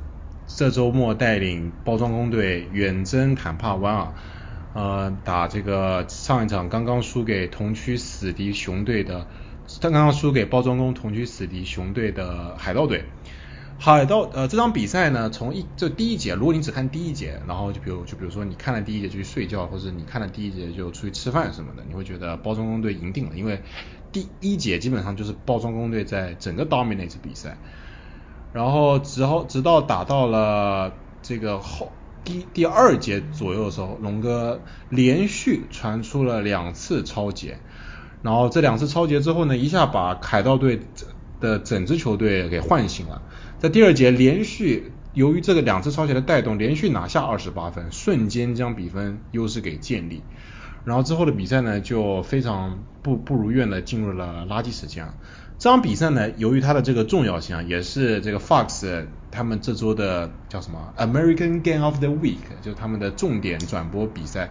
[0.45, 4.13] 这周末带领包装工队远征坦帕湾啊，
[4.73, 9.27] 呃，打这个上一场刚刚输给同区死敌熊队的，
[9.81, 13.03] 刚刚输给包装工同区死敌熊队的海盗队。
[13.85, 23.61] 海盗呃这场比赛呢，从一就第一节，如果你只看第一节，然后就比如就比如说你看了第一节就去睡觉，或者你看了第一节就出去吃饭什么的，你会觉得包装工队赢定了，因为
[24.13, 27.57] 第一节基本上就是包装工队在整个 dominate 比赛，
[28.53, 31.91] 然后直后直到打到了这个后
[32.23, 37.57] 第第二节左右的时候，龙哥连续传出了两次超节，
[38.21, 40.79] 然后这两次超节之后呢，一下把海盗队
[41.41, 43.21] 的整支球队给唤醒了。
[43.63, 50.21] 在第二节连续由于这个两次超前的带动，连续拿下二十八分，瞬间将比分优势给建立。
[50.83, 55.07] 然后之后的比赛呢，就非常不不如愿的进入了垃圾时间。
[55.59, 64.49] 这场比赛呢，由于它的这个重要性啊，也是这个 Fox 他们这周的叫什么 American Game of the Week，就是他们的重点转播比赛。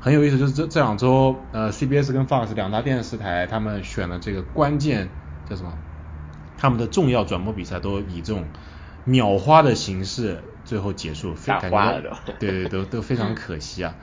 [0.00, 5.08] 很有意思，就是这这两周呃 CBS 跟 Fox 两大电视台他们选了这个关键
[5.48, 5.78] 叫什么？
[6.62, 8.44] 他们的重要转播比赛都以这种
[9.04, 12.02] 秒花的形式最后结束，感觉
[12.38, 13.96] 对对都都非常可惜啊。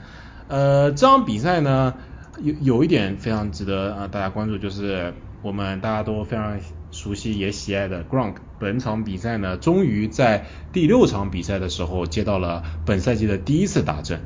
[0.49, 1.93] 呃，这场比赛呢
[2.41, 6.59] 有有一点非常值得啊大家关注，就是我们大家都非常
[6.91, 14.19] 熟悉也喜爱的 Gronk，本场比赛呢终于在第六场比赛的时候接到了本赛季的第一次打阵，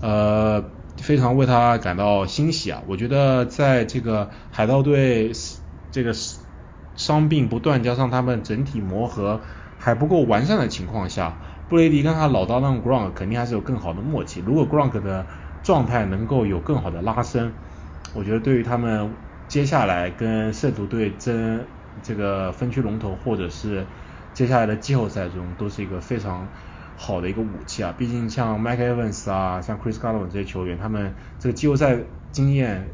[0.00, 0.64] 呃，
[0.96, 2.82] 非常为他感到欣喜啊。
[2.86, 5.32] 我觉得在这个海盗队
[5.92, 6.14] 这个。
[6.96, 9.42] 伤病不断，加上他们整体磨合
[9.76, 14.42] 还不够完善的情况下，布雷迪跟他老搭档 Gronk 肯定还是有更好的默契。
[14.44, 15.26] 如果 Gronk 的
[15.62, 17.52] 状态能够有更好的拉伸，
[18.14, 19.14] 我觉得对于他们
[19.46, 21.66] 接下来跟圣徒队争
[22.02, 23.86] 这个分区龙头，或者是
[24.32, 26.48] 接下来的季后赛中，都是一个非常
[26.94, 27.94] 好的一个武器啊。
[27.96, 31.98] 毕竟像 Mike Evans 啊，像 Chris Godwin 这些球员，他们这个季后赛
[32.32, 32.88] 经验。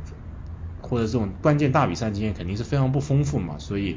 [0.93, 3.97] 或者这种关键大比赛经验肯定是非常不丰富嘛，所以，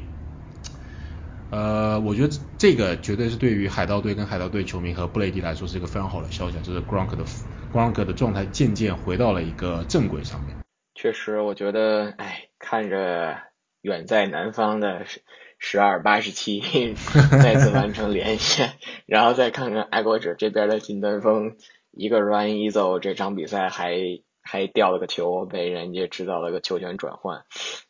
[1.50, 7.24] 呃，我觉得这个绝对是对于海盗队跟海盗队球迷和布雷迪来说是一个非常好的消息，就是 Gronk 的
[7.70, 10.56] Gronk 的状态渐渐回到了一个正轨上面。
[10.94, 13.36] 确实，我觉得，哎，看着
[13.82, 15.04] 远在南方的
[15.58, 16.62] 十二八十七
[17.42, 18.72] 再次完成连线，
[19.04, 21.56] 然后再看看爱国者这边的金端峰
[21.90, 24.22] 一个 run 一走，这场比赛还。
[24.46, 27.44] 还掉了个球，被人家制造了个球权转换，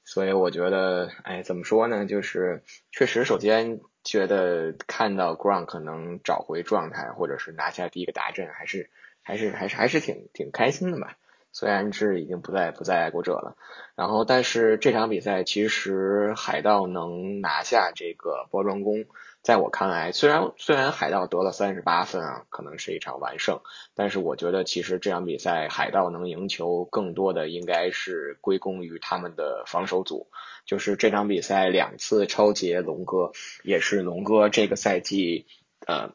[0.05, 2.07] 所以我觉得，哎，怎么说呢？
[2.07, 8.91] 就是确实，首先觉得看到 Gronk 能找回状态，或者是拿下第一个大阵，还是
[9.23, 11.19] 还是还是还是挺挺开心的吧。
[11.53, 13.57] 虽然是已经不在不在爱国者了，
[13.95, 19.07] 然后但是这场比赛其实海盗能拿下这个包装工，
[19.47, 23.61] 在我看来，虽然虽然海盗得了三十八分啊，可能是一场完胜，
[23.95, 30.27] 但是我觉得其实这场比赛海盗能赢球，更多的应该是归功于他们的防守组。
[30.65, 33.31] 就是这场比赛两次超截龙哥，
[33.63, 35.47] 也是龙哥这个赛季
[35.87, 36.11] 呃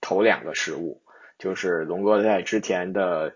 [0.00, 1.02] 头两个失误，
[1.38, 3.34] 就是龙哥在之前的。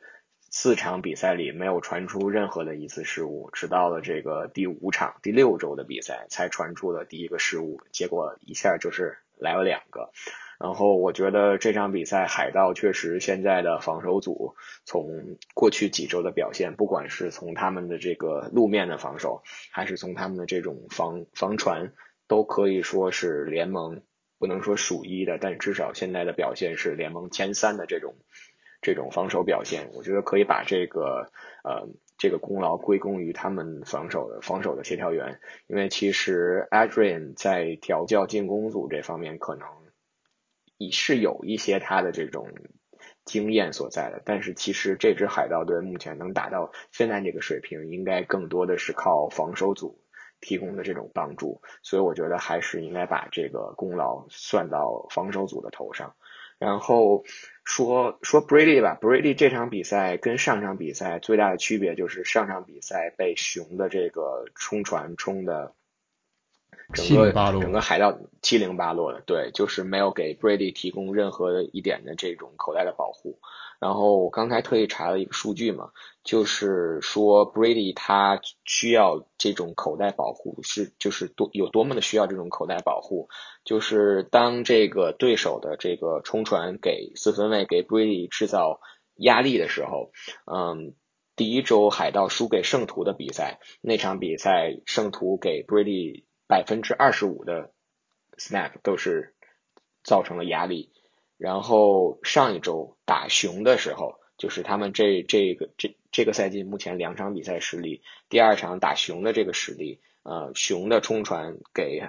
[0.57, 10.13] 四场比赛里没有传出任何的一次失误，直到了这个第五场第六周的比赛才传出了第一个失误，结果一下就是来了两个。
[10.61, 21.93] 然后我觉得这场比赛海盗确实现在的防守组从过去几周的表现，不管是从他们的这个路面的防守，还是从他们的这种防防传，
[22.29, 24.03] 都可以说是联盟
[24.39, 28.15] 不能说数一的，但至少现在的表现是联盟前三的这种。
[28.85, 31.31] 这种防守表现，我觉得可以把这个
[31.65, 39.67] 呃这个功劳归功于他们防守的防守的协调员，因为其实 Adrian 在调教进攻组这方面可能
[40.77, 42.51] 也是有一些他的这种
[43.25, 49.99] 经验所在的，但是其实这支海盗队目前能达到现在这个水平，应该更多的是靠防守组
[50.43, 56.15] 提供的这种帮助，所以我觉得还是应该把这个功劳算到防守组的头上。
[56.59, 57.25] 然后
[57.65, 65.73] 说说 Brady 吧，Brady 这场比赛跟上场比赛最大的区别就是上场比赛被熊的这个冲传冲的
[66.93, 73.39] 整个整个海盗七零八落的，对，就是没有给 Brady 提供任何一点的这种口袋的保护。
[73.85, 75.91] 然后我刚才特意查了一个数据嘛，
[76.23, 83.29] 就是说 Brady 他需要这种口袋保护是就是多有多么的需要这种口袋保护，
[83.63, 88.81] 就是当这个对手的这个冲传给四分卫给 Brady 制造
[89.17, 90.13] 压力的时候，
[90.51, 90.95] 嗯，
[91.37, 97.71] 第一周海盗输给圣徒的比赛，那场比赛圣徒给 Brady 百分之二十五的
[98.39, 99.35] snap 都是
[100.03, 100.91] 造成了压力。
[101.37, 112.03] 然后上一周打熊的时候，就是他们这这个这这个赛季目前两场比赛实力，第二场打熊的这个实力，呃，熊的冲传给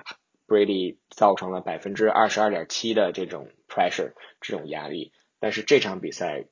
[0.48, 6.46] Brady 造成了百分之二十二点七的这种 pressure 这种压力，但是这场比赛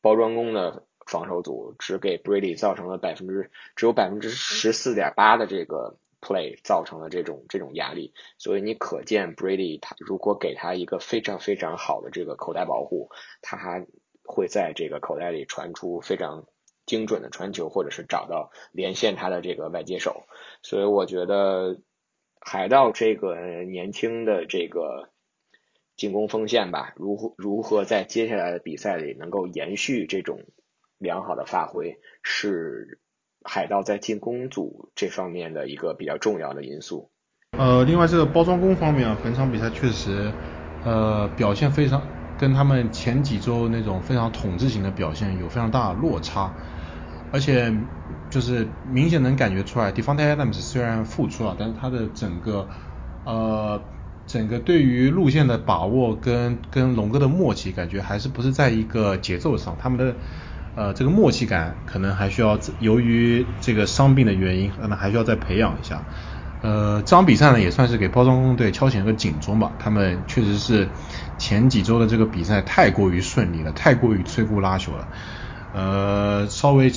[0.00, 5.96] 包装工的防守组只给 Brady 造成了百分之只有百分之十四点八的这个。
[6.20, 13.10] Play 造成了这种这种压力，所以你可见 Brady 他如果给他一个非常非常好的这个口袋保护，
[13.42, 13.86] 他还
[14.24, 16.46] 会在这个口袋里传出非常
[16.84, 20.24] 精准的传球，或者是找到连线他的这个外接手。
[20.62, 21.80] 所以我觉得
[22.40, 25.10] 海盗这个年轻的这个
[25.96, 30.40] 进攻锋线吧，如何如何在接下来的比赛里能够延续这种
[30.98, 33.00] 良好的发挥是。
[33.48, 37.10] 海盗在进攻组这方面的一个比较重要的因素。
[37.56, 40.30] 呃，另外这个包装工方面啊，本场比赛确实
[40.84, 42.02] 呃表现非常
[42.38, 46.52] 跟他们前几周那种非常统治型的表现有非常大的落差，
[47.32, 47.72] 而且
[48.30, 52.68] 就是明显能感觉出来 d e f n d Adams 虽然复出了，但是他的整个
[53.24, 53.80] 呃
[54.26, 60.14] 整个对于路线的把握跟跟龙哥的默契，感觉还是不是在一个节奏上，他们的。
[60.76, 66.04] 呃，这个默契感可能还需要，由于这个伤病的原因，可能还需要再培养一下。
[66.60, 69.72] 呃，这场比赛呢，也算是给包装工队敲响一个警钟吧。
[69.78, 70.92] 他们确实是
[71.38, 75.08] 前几周的这个比赛太过于顺利了，太过于摧枯拉朽了。
[75.72, 76.92] 呃，稍微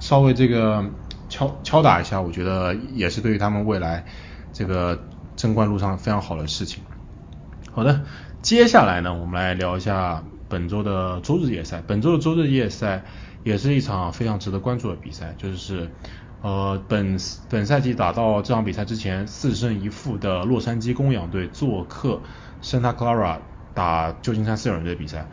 [0.00, 0.90] 稍微这个
[1.28, 4.06] 敲敲打一下，我觉得也是对于他们未来
[4.52, 6.82] 这个争冠路上非常好的事情。
[7.70, 8.06] 好的，
[8.42, 10.24] 接下来呢，我们来聊一下。
[10.50, 13.04] 本周的周日夜赛，本周的周日夜赛
[13.44, 15.88] 也是一场非常值得关注的比赛，就是
[16.42, 17.16] 呃本
[17.48, 22.20] 本赛季打到这场比赛之前四胜一负的洛杉矶公羊队做客
[22.62, 23.38] Santa Clara
[23.72, 25.26] 打旧金山四人队比赛。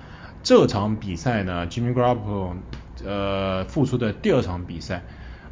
[0.43, 5.03] 这场比赛呢，Jimmy g r a p p o l 呃复出的第二场比赛，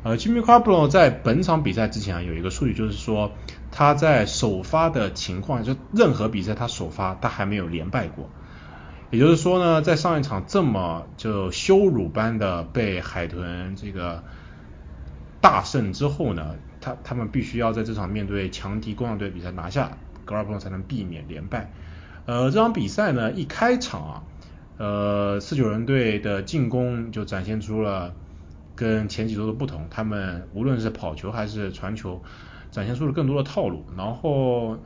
[0.03, 3.31] 呃 Jimmy Garoppolo 在本场比赛之前啊有一个数据，就是说
[3.71, 8.29] 他在首发的情况，就任何比赛他首发他还没有连败过。
[9.11, 14.23] 也就是说呢，在上一场这么就羞辱般的被海豚这个
[15.39, 21.71] 大胜之后呢，他他们必须要在这场面对强敌公羊队比赛拿下格尔布隆才能避免连败。
[22.25, 24.23] 呃，这场比赛呢一开场啊，
[24.77, 28.15] 呃四九人队的进攻就展现出了
[28.75, 32.21] 跟前几周的不同，他们无论是跑球还是传球，
[32.71, 34.79] 展现出了更多的套路，然后。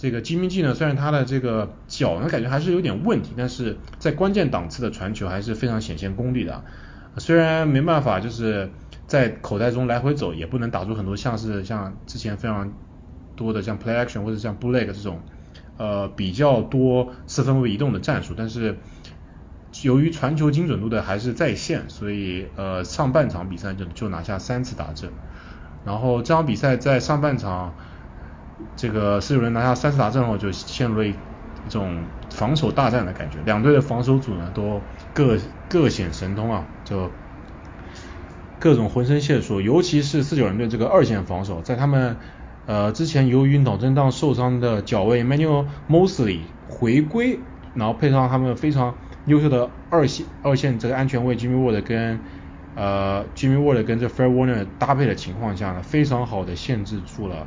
[0.00, 6.64] 这个金明记呢，虽然他的这个脚呢感觉还是有点问题，但是在关键档次的传球还是非常显现功力的。
[7.18, 8.70] 虽然没办法就是
[9.06, 12.72] 在口袋中来回走，也不能打出很多像是像之前非常
[13.36, 15.20] 多的像 play action 或者像 bootleg 这种
[15.76, 18.78] 呃比较多四分位移动的战术，但是
[19.82, 25.10] 由于传球精准度的还是在线，所以呃上半场比赛就就拿下三次打正。
[25.84, 27.74] 然后这场比赛在上半场。
[28.76, 31.14] 这个四九人拿下三次打阵后，就陷入了一
[31.68, 33.38] 种防守大战的感觉。
[33.44, 34.80] 两队的防守组呢，都
[35.12, 35.36] 各
[35.68, 37.10] 各显神通啊，就
[38.58, 39.60] 各种浑身解数。
[39.60, 42.16] 尤其是四九人队这个二线防守，在他们
[42.66, 47.38] 呃之前由于脑震荡受伤的脚卫 Manuel Mosley 回归，
[47.74, 48.94] 然后配上他们非常
[49.26, 52.18] 优秀的二线二线这个安全卫 Jimmy Ward 跟
[52.74, 57.46] 呃 Jimmy Ward 跟这 Fair Warner 搭配的情况下呢，非常好的限制住了。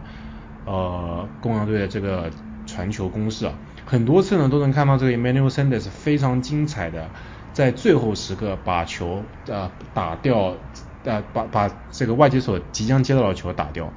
[0.66, 2.32] 呃，公羊队的这个
[2.66, 7.12] 传球攻势啊，很多次呢都能看到这个 Emmanuel Sanders 非常精彩的
[7.52, 10.58] 在最后时刻把球呃打掉，
[11.04, 13.94] 呃把把这个外接手即将接到的球打掉，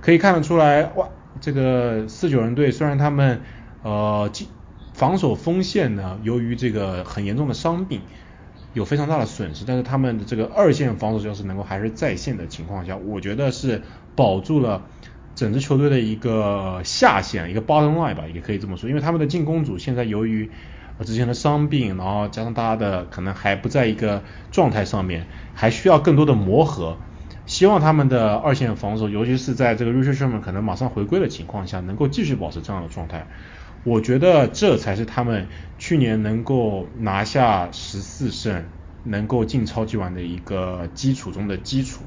[0.00, 1.08] 可以看得出来哇，
[1.40, 3.42] 这个四九人队虽然他们
[3.82, 4.30] 呃
[4.94, 8.02] 防守锋线呢由于这个很严重的伤病
[8.72, 13.82] 有非常大的损失，但是他们的这个二线防守就是能够还是在线的情况下，我觉得是
[14.14, 14.86] 保住了。
[15.36, 20.50] 整支球队的一个下限，一个 bottom line 吧，也可以这么说，因为他们的进攻组现在由于
[21.04, 26.96] 之前的伤病，然后加上大家的可能还不在一个状态上面，还需要更多的磨合。
[27.44, 33.26] 希望他们的二线防守，尤其是在这个 Richard 上面可能马上回归的情况下，能够继续保持这样的状态。
[33.84, 35.46] 我觉得这才是他们
[35.78, 38.64] 去年能够拿下十四胜，
[39.04, 42.00] 能够进超级碗的一个基础中的基础。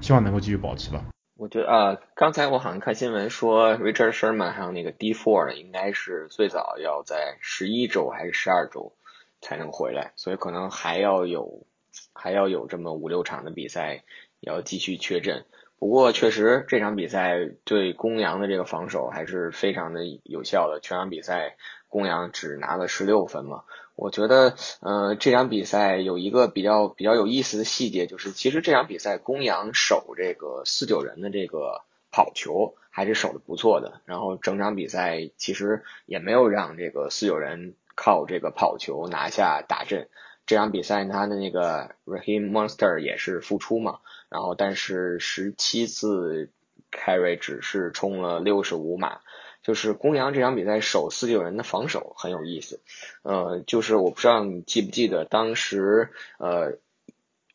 [0.00, 1.02] 希望能够继续保持吧。
[1.38, 8.94] 我觉得啊，刚才我好像看新闻说，Richard Sherman 还有那个 D Four 应该是最早要在十一周还是十二周
[9.42, 11.66] 才能回来，所以可能还要有
[12.14, 14.02] 还要有这么五六场的比赛
[14.40, 15.44] 要继续缺阵。
[15.78, 23.64] 不过确实这场比赛对公羊的这个防守还是非常的有效的，全场比赛公羊只拿了十六分嘛。
[23.96, 31.80] 我觉得，呃，这场比赛有一个比较比较有意思的细节，就是其实这场比赛公羊守这个四九人的这个
[32.12, 40.08] 跑球还是守的不错的，然后整场比赛其实也没有让这个四九人靠这个跑球拿下大阵。
[40.44, 46.50] 这场比赛他的那个 Raheem Monster 也是复出嘛，然后但是十七次
[46.92, 49.20] carry 只是冲了六十五码。
[49.66, 52.78] 就是公羊这场比赛守四九人的防守很有意思，
[53.22, 56.78] 呃，就是我不知道你记不记得当时呃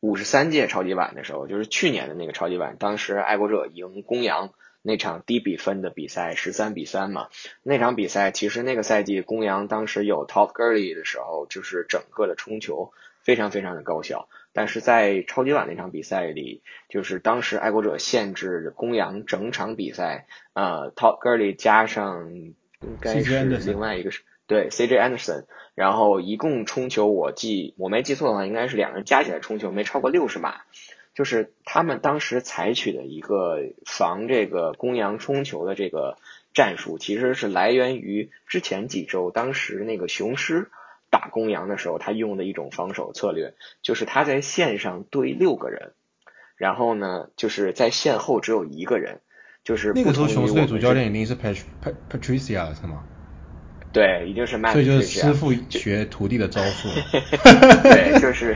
[0.01, 4.51] 五十三届超级碗的时候，就是去年的那个超级碗，当时爱国者赢公羊
[4.82, 7.30] 那场低比分的比赛十三比三嘛，
[7.64, 12.91] 那场比赛其实那个赛季公羊当时有 Top Gurley 的时候，就是整个的冲球
[13.24, 14.28] 非常非常的高效。
[14.54, 25.45] 但是在超级碗那场比赛里，就是当时爱国者限制公羊整场比赛，呃，Top Gurley 加上应该是另外一个是对 CJ Anderson，
[25.76, 30.62] 然后一共冲球我记我没记错的话，应该是两个人加起来冲球没超过六十码。
[31.14, 36.18] 就是他们当时采取的一个防这个公羊冲球的这个
[36.54, 40.70] 战术，其实是来源于之前几周当时那个雄狮。
[41.12, 43.53] 打公羊的时候，他用的一种防守策略，
[43.84, 45.91] 就是他在线上堆六个人，
[46.55, 49.20] 然后呢，就是在线后只有一个人，
[49.64, 51.62] 就是那个时候雄狮队主教练一定是 Pat
[52.09, 53.03] Patricia 是吗？
[53.91, 56.88] 对，一定是 Matt，所以就是师傅学徒弟的招数。
[57.84, 58.55] 对，就是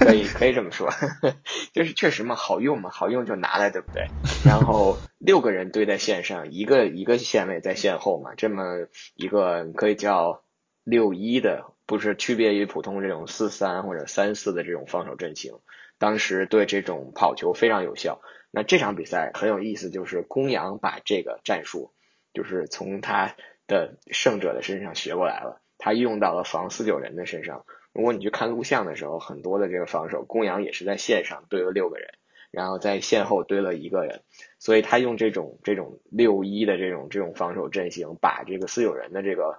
[0.00, 0.90] 可以可以这么说，
[1.72, 4.08] 就是确实嘛，好用嘛，好用就拿来，对不对？
[4.44, 10.42] 然后六个人堆在线上，一个一个线位在线后嘛，这么一个可以叫。
[10.86, 15.58] 六一的不是区别于普通这种四三或者三四的这种防守阵型，
[15.98, 18.20] 当时对这种跑球非常有效。
[18.52, 21.90] 那这场比赛很有意思，就是公羊把这个战术
[22.32, 23.34] 就是从他
[23.66, 27.64] 的胜者的身上学过来了，他用到了防四九人的身上。
[27.92, 32.10] 如果你去看录像的时候，很多的这个防守，公羊也是在线上堆了六个人，
[32.52, 34.20] 然后在线后堆了一个人，
[34.60, 39.58] 所以他用这种这种六一的这种这种防守阵型，把这个四九人的这个。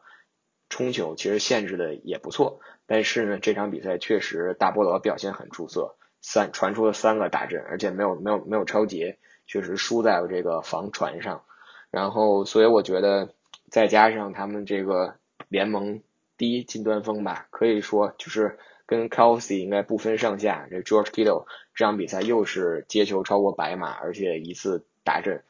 [0.70, 11.44] 冲球其实限制的也不错，但是呢，这场比赛确实大菠萝表现很出色，三传出了三个大阵，而且没有没有没有超节，确实输在了这个防传上。
[11.90, 13.34] 然后，所以我觉得
[13.70, 15.16] 再加上他们这个
[15.48, 16.02] 联盟
[16.38, 20.68] 第一近端锋吧，可以说就是跟 Kelsey 应该不分上下。
[20.70, 25.44] 这 George Kittle 这场比赛又是接球超过百码，而且一次大阵。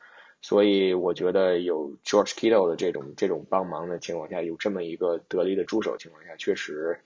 [0.47, 7.01] 所以我觉得有 George Kittle 的这种这种帮忙的情况下，有这么一个得力的助手情况下，确实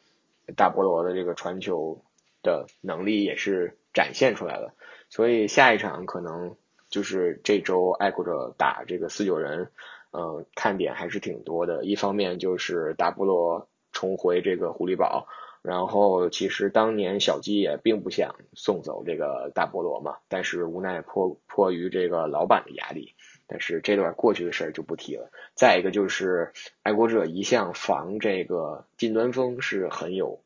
[0.55, 2.03] 大菠萝的这个传球
[2.43, 4.75] 的能力也是展现出来了。
[5.09, 6.55] 所以下一场可能
[6.91, 9.71] 就是这周爱国者打这个四九人，
[10.11, 11.83] 嗯，看点还是挺多的。
[11.83, 15.25] 一方面就是大菠萝重回这个狐狸堡。
[15.63, 23.13] 然后其实当年小鸡也并不想送走这个大菠萝嘛，但是无奈迫迫于这个老板的压力，
[23.51, 25.29] 但是这段过去的事就不提了。
[25.55, 30.39] 再一个就是爱国者一向防这个近端锋是很有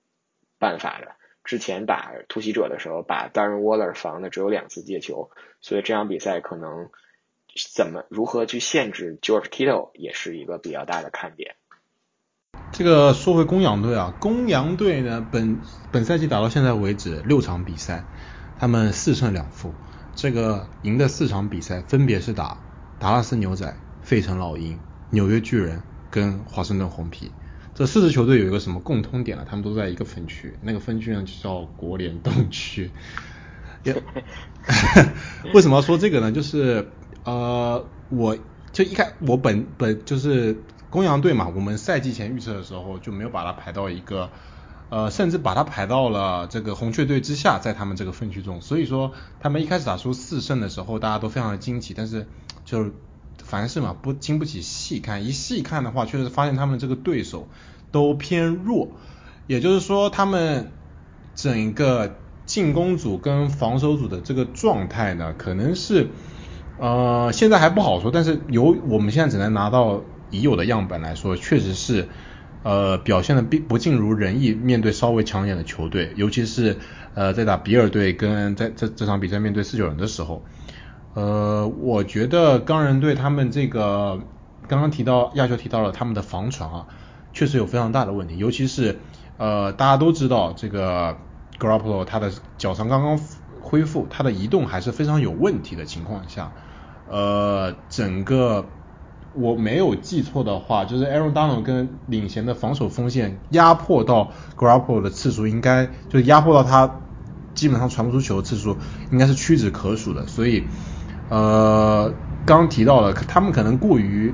[0.58, 1.12] 办法的，
[1.43, 5.30] 之前打突袭者的时候把 Darren Waller 防的只有两次接球，
[5.62, 6.89] 所以这场比赛可能
[7.76, 11.56] 怎么如何去限制 George Kittle 也是一个比较大的看点。
[12.72, 15.60] 这个说回公羊队啊，公羊队呢本
[15.91, 18.03] 本赛季打到现在为止六场比赛，
[18.58, 19.74] 他们四胜两负，
[20.16, 22.58] 这个赢的四场比赛分别是打
[23.06, 24.80] 达拉斯牛仔、费城老鹰、
[25.12, 25.80] 纽约巨人
[26.10, 27.32] 跟华盛顿红皮。
[27.76, 29.45] 这四支球队有一个什么共通点呢？
[29.47, 32.89] 他们都在一个分区，那个分区呢就叫国联东区。
[35.53, 36.32] 为什么要说这个呢？
[36.32, 36.88] 就是
[37.26, 38.36] 呃，我
[38.72, 40.58] 就一开我本本就是。
[40.89, 44.30] 公羊队嘛，我们赛季前预测的时候就没有把它排到一个，
[44.89, 48.61] 呃，甚至把它排到了这个红雀队之下，在他们这个分区中。
[48.61, 51.93] 所以说，他们一开始打出四胜的时候，大家都非常的惊奇。
[51.95, 52.27] 但是，
[52.63, 52.91] 就是
[53.43, 57.47] 凡事嘛，不经不起细看，一细看的话，确实发现他们这个对手
[57.91, 58.89] 都偏弱。
[59.47, 60.71] 也就是说，他们
[61.36, 62.15] 整个
[62.45, 66.07] 进攻组跟防守组的这个状态呢，可能是
[66.77, 68.11] 呃现在还不好说。
[68.11, 70.01] 但是由我们现在只能拿到。
[70.31, 72.09] 已有的样本来说，确实是，
[72.66, 74.51] 呃，表现的并不尽如人意。
[74.55, 76.78] 面对稍微强一点的球队，尤其是
[77.13, 80.43] 呃，在打比尔队跟在这这场比赛面对四九人的时候，
[81.13, 84.20] 呃，我觉得钢人队他们这个
[84.68, 86.88] 刚刚提到亚球提到了他们的防传啊，
[87.34, 88.36] 确实有非常大的问题。
[88.39, 88.97] 尤其是
[89.38, 91.16] 呃，大家都知道这个
[91.59, 93.20] g r a p p o l o 他的脚伤刚刚
[93.61, 96.51] 恢复，他的移动还是非常有问题的情况下，
[97.07, 98.66] 呃，整个。
[99.36, 107.01] 我没有记错的话，就是 Aaron Donald 跟领衔的防守锋线压迫到 g r a p p l e 的次数，应该就是压迫到他
[107.53, 108.77] 基本上传不出球次数，
[109.11, 110.25] 应该是屈指可数的。
[110.27, 110.67] 所以，
[111.29, 112.13] 呃，
[112.45, 114.33] 刚提到了他们可能过于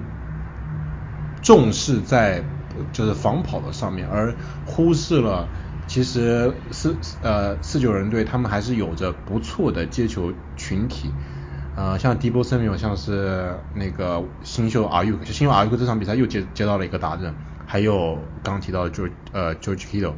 [1.42, 2.44] 重视在
[2.94, 4.36] 就是防跑的上面，而
[4.66, 5.50] 忽视了
[5.88, 11.10] 其实四呃四九人队他们还是有着不错的接球群体。
[11.82, 20.14] 呃，像迪波森没有，像是那个新秀阿尤，新秀阿尤这场比赛又接接到了一个大阵，还有刚提到的就呃 George Kittle，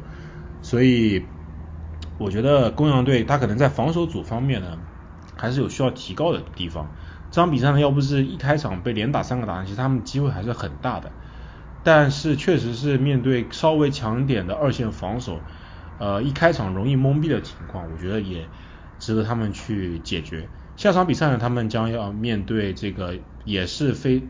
[0.60, 1.26] 所以
[2.18, 4.78] 我觉得公羊队他可能在防守组方面呢，
[5.36, 6.94] 还是有需要提高的地方。
[7.30, 11.12] 这场比赛呢，要不是一开场被连打三个打其实他们机会还是很大的，
[11.82, 15.40] 但是确实是面对稍微强点的二线防守，
[15.96, 18.50] 呃，一开场容易懵逼的情况，我觉得也
[18.98, 20.50] 值得他们去解决。
[20.76, 24.22] 下场比赛呢，他们将要面对这个也是非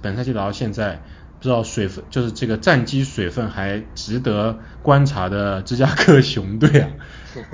[0.00, 1.02] 本赛季打到现在
[1.38, 6.90] 不知道水分就是这个战绩水分还值得观察的芝加哥熊队啊。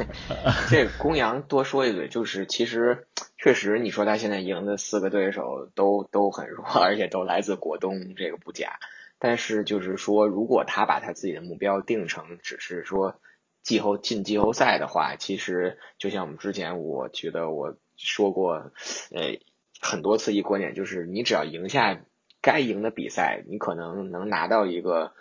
[0.69, 3.07] 这公羊多说一嘴，就是其实
[3.39, 8.79] 确实你说他现在赢的四个对手都都很弱，而且都来自国东，这个不假。
[9.19, 13.21] 但是就是说，如果他把他自己的目标定成只是说
[13.63, 17.77] 季后进季后赛的话，其实就像我们之前我觉得我。
[17.97, 18.73] 说过，
[19.11, 19.39] 呃，
[19.81, 22.01] 很多次一观点就是，你只要赢下
[22.41, 25.13] 该赢的比赛，你可能能拿到一个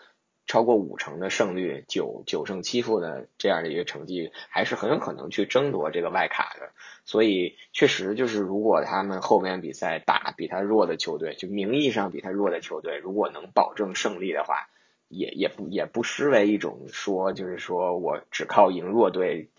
[0.45, 6.71] 超过五成的胜率，九九胜七负的这样的一个成绩，还是很有可能去争夺这个外卡的。
[7.05, 14.67] 所以，确实就是，如果他们后面比赛打比他弱的球队，就名义上比他弱的球队，如果能保证胜利的话，
[15.07, 19.49] 也也不也不失为一种说，就是说我只靠赢弱队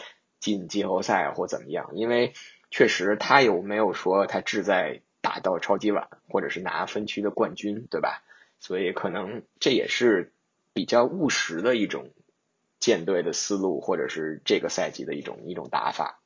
[0.40, 2.32] 进季后赛或怎么样，因为。
[2.76, 8.24] 确实，他有没有说他志在打到超级碗，或者是拿分区的冠军，对吧？
[8.58, 10.32] 所以可能这也是
[10.72, 12.10] 比较务实的一种
[12.80, 16.18] 建队的思路，或者是这个赛季的一种一种打法。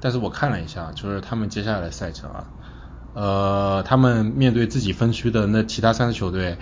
[0.00, 2.46] 但是我看了一下，就是他们接下来的赛程啊，
[3.14, 6.56] 呃，他们面对自己分区的那其他三支球队，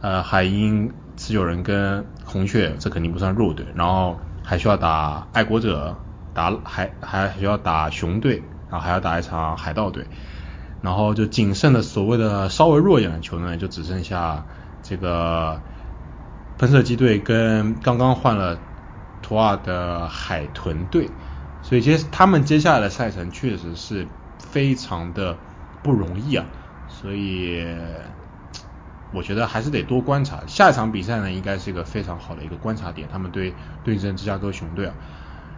[0.00, 5.96] 呃，海鹰、持久人跟红雀，这肯定不算弱队，然后还需要打爱国者，
[6.32, 8.40] 打还还需要打熊队。
[8.68, 10.06] 然后还要打一场海盗队，
[10.80, 14.46] 然后就仅剩的所谓的稍微弱一点的球队，就只剩下
[14.82, 15.62] 这个
[16.58, 18.60] 喷射机队跟刚刚换了
[19.22, 21.10] 图尔的海豚队，
[21.62, 24.08] 所以接他们接下来的赛程确实是
[24.38, 25.38] 非常的
[25.82, 26.46] 不容易啊。
[26.88, 27.66] 所以
[29.10, 30.44] 我觉得还是得多观察。
[30.46, 34.94] 下一场比赛呢，应该是一个非常好的一个观察点，他们对对阵芝加哥熊队啊。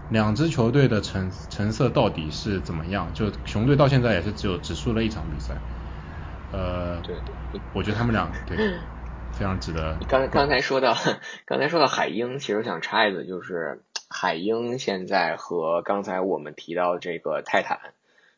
[0.08, 3.12] 两支球队的成成色到底是怎么样？
[3.12, 5.54] 就熊队到现在也是只有只输了一场比赛，
[6.50, 7.20] 呃，对，
[7.72, 8.56] 我觉得他们俩 对
[9.32, 9.98] 非常值得。
[10.08, 10.96] 刚刚才说到
[11.44, 17.78] 刚才说到海鹰，其实想插一嘴，就是海鹰现在和刚才我们提到这个泰坦，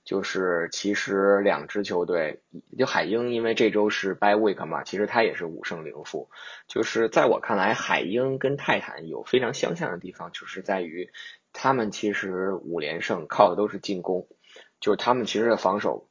[0.05, 2.41] 就是其实两支球队，
[2.77, 6.31] 就海鹰因为这周是 by week 嘛，其实他也是五胜零负。
[6.67, 11.11] 就是在我看来，海鹰跟泰坦有非常相像的地方，就是在于。
[11.53, 14.29] 他们其实五连胜靠的都是进攻，
[14.81, 16.09] 就是他们其实的防守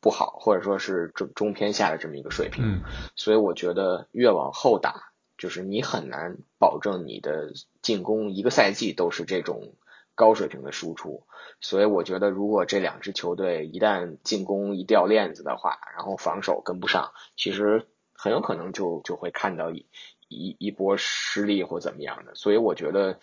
[0.00, 2.82] 不好，或者说是中中偏下的这么一个水平。
[3.16, 7.52] 所以我觉得越往后打，就是你很难保证你的
[7.82, 9.74] 进攻一个赛季都是这种
[10.14, 11.26] 高水平的输出。
[11.60, 19.86] 所以我觉得如果这两支球队一旦进攻一掉链子的话，然后防守跟不上，其实很有可能就就会看到一
[20.28, 22.34] 一一波失利或怎么样的。
[22.36, 23.18] 所以我觉得。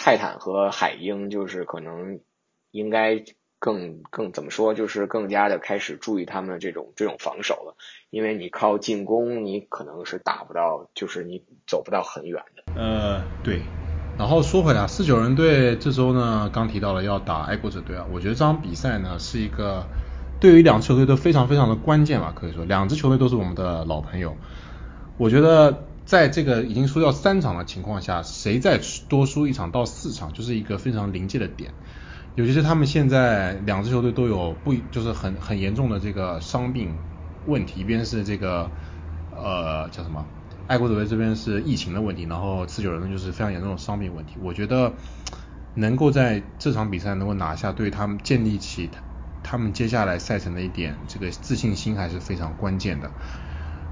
[0.00, 2.20] 泰坦和海鹰就是可能
[2.70, 3.24] 应该
[3.58, 7.76] 更更怎么说，就是更加的开始注意他们这种这种防守了，
[8.08, 12.62] 因为你靠进攻，你可能是打不到，就是你走不到很远的。
[12.80, 13.60] 呃，对。
[14.16, 19.84] 然后说回来，四九人队这周呢，刚提到了要打爱国者队啊，我觉得这场比赛呢是一个
[20.40, 24.36] 对于两支球队都非常非常的关键吧，可以说两支球队都是我们的老朋友，
[25.16, 25.87] 我觉得。
[26.08, 28.80] 在这个已经输掉三场的情况下，谁再
[29.10, 31.74] 多输一场到四场，就是一个非常临界的点。
[32.34, 36.96] 尤其是他们现在两支球队都有不就是很很严重的这个伤病
[37.44, 38.70] 问题，一边是这个
[39.28, 40.26] 呃叫什么，
[40.66, 44.36] 爱国者队这边是疫情的问题，然后四九人呢就是非常严重的伤病问题。
[44.40, 44.94] 我觉得
[45.74, 48.90] 能够在这场比赛能够拿下，对他们建立起
[49.42, 53.12] 他们接下来赛程的一点这个自信心还是非常关键的。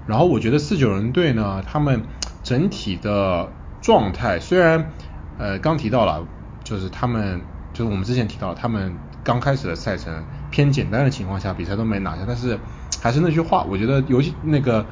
[0.06, 2.02] 然后我觉得四九人队呢，他们
[2.42, 4.92] 整体的状态虽然
[5.38, 6.26] 呃刚提到了，
[6.64, 7.40] 就是他们
[7.72, 8.94] 就是我们之前提到他们
[9.24, 12.58] 刚开始的赛程偏简单的情况下，比赛都没拿下，但是
[13.02, 14.86] 还是那句话，我觉得尤其那个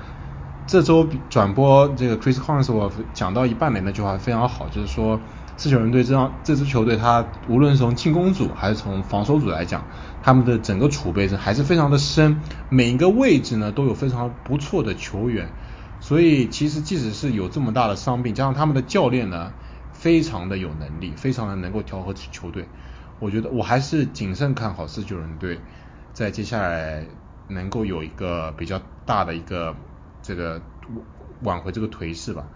[0.67, 5.21] 这周转播这个 Chris Collinsworth 讲到一半的那句话非常好，就是说。
[5.57, 9.85] 四九人队这样这支球队，他无论是从进攻组还是从防守组来讲，
[10.25, 15.51] 他们的整个储备是还是非常的深，每一个位置呢都有非常不错的球员，
[16.01, 19.53] 所以其实即使是有这么大的伤病，加上他们的教练呢
[19.93, 22.67] 非常的有能力，非常的能够调和球队，
[23.19, 25.59] 我觉得我还是谨慎看好四九人队
[26.15, 27.05] 在接下来
[27.49, 29.77] 能够有一个比较大的一个
[30.23, 30.63] 这个
[31.43, 32.47] 挽回这个颓势吧。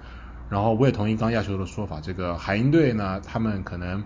[0.48, 4.02] 然后我也同意刚亚球的说法，这个海鹰队呢，他们可能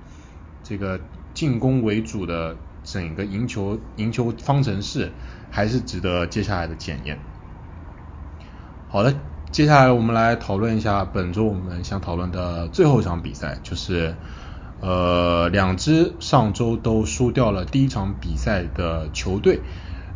[0.64, 0.98] 这个
[1.32, 5.12] 进攻为主的整个赢球赢球方程式
[5.50, 7.20] 还是值得接下来的检验。
[8.86, 9.14] 好的，
[9.50, 14.16] 接下来我们来讨论一下本周我们想讨论的最后一场比赛，就是
[14.80, 19.62] 呃两支上周都输掉了第一场比赛的球队，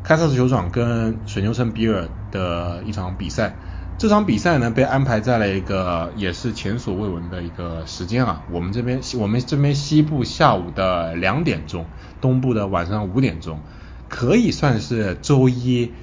[0.02, 3.58] 开萨斯酋长跟水牛城比尔的一场比赛。
[3.98, 8.42] 这场比赛呢，被安排在了一个也是前所未闻的一个时间啊。
[8.50, 11.86] 我们这边我们这边西部下午的两点钟，
[12.20, 13.58] 东部的晚上五点钟，
[14.10, 15.94] 可以算是周一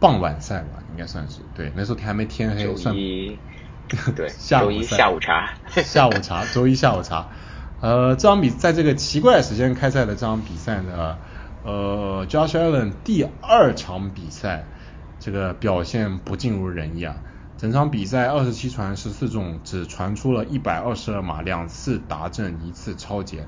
[0.00, 1.70] 傍晚赛吧，应该算是对。
[1.76, 3.38] 那时候天还没天黑，周一
[4.16, 7.28] 对，周一下午茶，下午茶，周一下午茶。
[7.80, 11.18] 呃，这场比在这个奇怪的时间开赛的这场比赛呢，
[11.62, 14.64] 呃，Josh Allen 第二场比赛。
[15.24, 17.16] 这个表现不尽如人意啊！
[17.56, 23.46] 整场比赛二十七传十四中，只传出了一百二十二码，两次达阵，一次超节。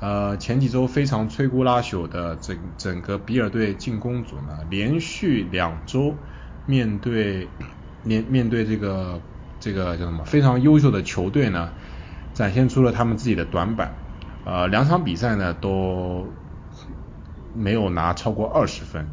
[0.00, 6.14] 呃，前几周非常摧枯拉朽的整整个比尔队进攻组呢，连续两周
[6.64, 7.46] 面对
[8.02, 9.20] 面面对这个
[9.60, 11.72] 这个叫什么非常优秀的球队呢，
[12.32, 13.92] 展现出了他们自己的短板。
[14.46, 16.26] 呃，两场比赛呢都
[17.54, 19.06] 没有拿超过二十分，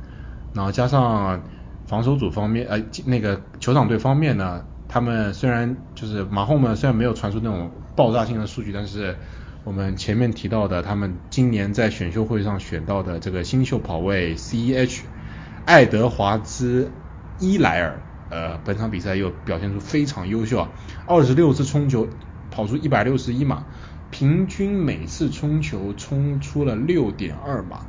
[0.53, 1.41] 然后加上。
[1.89, 9.17] 防守组方面，呃，那个酋长队方面呢，他们虽然就是马后们虽然没有传出那种爆炸性的数据，但是
[9.63, 15.01] 我们前面提到的，他们今年在选秀会上选到的这个新秀跑位 C E H
[15.65, 16.91] 爱德华兹
[17.39, 20.69] 伊莱尔，呃，本场比赛又表现出非常优秀啊，
[21.07, 22.07] 二十六次冲球
[22.51, 23.65] 跑出一百六十一码，
[24.11, 27.79] 平均每次冲球冲出了六点二码，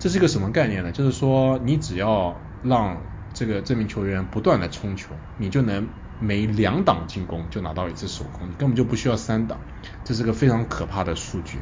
[0.00, 0.90] 这是一个什么概念呢？
[0.90, 2.96] 就是说你只要让
[3.36, 5.86] 这个这名球员不断的冲球，你就能
[6.18, 9.60] 每两档进攻就拿到一次首攻，你根本就不需要三档，
[10.04, 11.58] 这是个非常可怕的数据。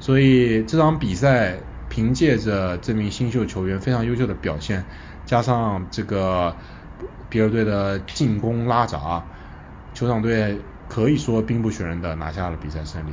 [0.00, 1.58] 所以这场比赛
[1.90, 4.86] 凭借着这名新秀球员非常优秀的表现，
[5.26, 6.56] 加上这个
[7.28, 9.22] 比尔队的进攻拉闸，
[9.94, 10.58] 酋长队
[10.88, 13.12] 可以说兵不血刃的拿下了比赛胜利，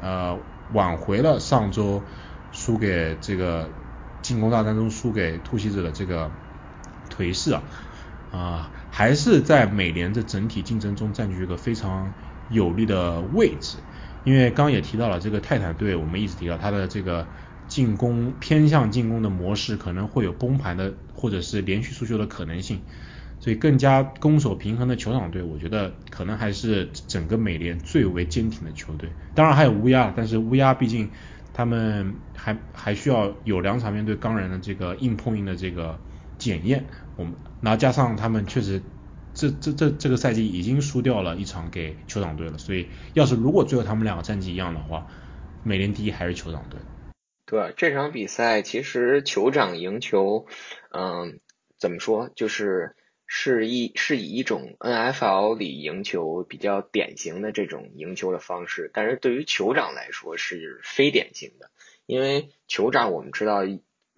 [0.00, 0.38] 呃，
[0.72, 2.00] 挽回了上周
[2.52, 3.68] 输给这个
[4.22, 6.30] 进攻大战中输给突袭者的这个
[7.08, 7.64] 颓势啊，
[8.30, 12.14] 啊，还是在美联的整体竞争中占据一个非常
[12.48, 13.82] 有利的位置。
[14.22, 17.28] 因为刚刚也提到了这个泰坦队，我们一直提到他的这个
[17.68, 22.82] 进攻偏向进攻的模式可能会有崩盘的或者是连续输球的可能性，
[23.38, 29.12] 所以更加攻守平衡的球场队，我觉得可能还是整个美联最为坚挺的球队。
[29.32, 31.12] 当然还有乌鸦，但是乌鸦毕竟
[31.52, 36.00] 他们还还需要有两场面对钢人的这个硬碰硬的这个
[36.46, 36.86] 检验，
[37.16, 38.80] 我们然后加上他们确实。
[39.38, 45.08] 这这这这个赛季已经输掉了一场给酋长队了，所以要是如果最后他们两个战绩一样的话，
[45.62, 46.80] 美联第一还是酋长队。
[47.44, 50.46] 对，这场比赛其实酋长赢球，
[50.90, 51.38] 嗯，
[51.78, 61.70] 怎么说，就是是一是以一种 NFL 里赢球比较典型的这种赢球的方式，但是对于酋长来说是非典型的，
[62.06, 63.64] 因为酋长我们知道。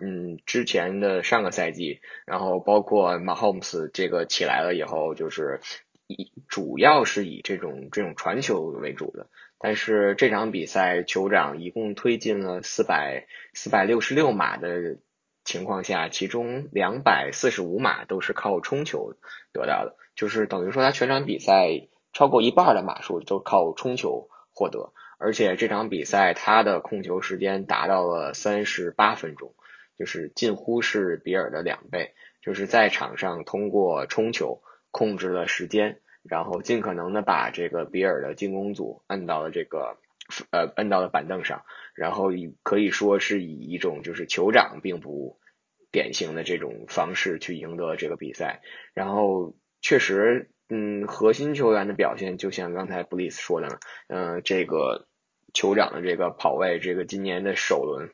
[0.01, 5.61] 嗯，之前的上个赛季，然后包括马 m 姆斯这个起来了以后，就是
[6.07, 9.27] 以主要是以这种这种传球为主的。
[9.59, 14.99] 但是这场比赛酋长一共推进了四百四百六十六码的
[15.45, 19.17] 情况下，其中两百四十五码都是靠冲球
[19.53, 29.55] 得到的，就是等于说他全场比赛超过一半的码数都靠冲球获得，而且这场比赛他的控球时间达到了三十八分钟。
[29.99, 39.99] 就是近乎是比尔的两倍，就是在场上通过冲球控制了时间，然后尽可能的把这个比尔的进攻组摁到了这个
[40.51, 45.41] 呃摁到了板凳上，然后以可以说是以一种就是酋长并不
[45.91, 48.61] 典型的这种方式去赢得这个比赛，
[48.95, 55.09] 然后确实嗯核心球员的表现就像刚才布里斯说的，嗯这个
[55.53, 58.11] 酋长的这个跑位，这个今年的首轮。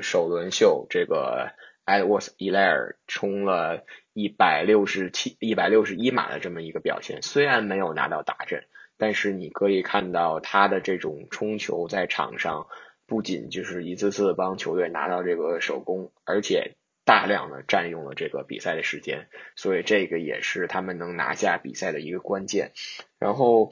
[0.00, 1.52] 首轮秀，这个
[1.84, 3.84] Edwards Elair 冲了
[4.14, 8.64] 一百六十七、一百六十一码的这么一个表现，虽然没有拿到大阵，
[8.96, 12.68] 但是你可以看到他的这种冲球在场上，
[13.06, 22.72] 不仅就是一次次帮球队拿到这个首攻，而且大量的占用了这个比赛的时间，所以这个也是他们能拿下比赛的一个关键。
[23.18, 23.70] 然后。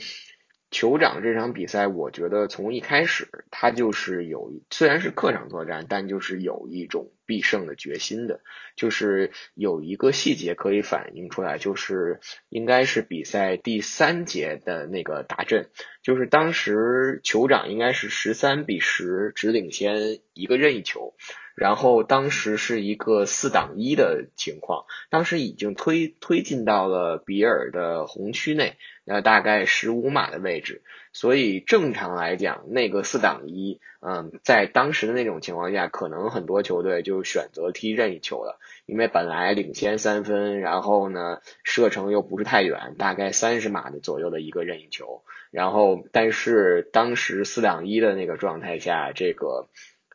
[0.70, 8.40] 酋长这场比赛，我觉得从一开始他就是有，虽然是客场作战，但就是有一种必胜的决心的。
[8.76, 15.70] 就是有一个细节可以反映出来，就是应该是比赛第三节的那个打阵，
[16.02, 21.14] 就是当时酋长应该是十三比十只领先一个任意球，
[21.60, 28.78] 然后当时是一个四挡一的情况，当时已经推推进到了比尔的红区内。
[29.06, 30.82] 呃，大概十五码的位置，
[31.12, 49.66] 所以正常来讲，那个四挡一，嗯，在当时的那种情况下，可能很多球队就选择踢任意球了，因为本来领先三分，然后呢，射程又不是太远，大概三十码的左右的一个任意球，然后但是当时四挡一的那个状态下，这个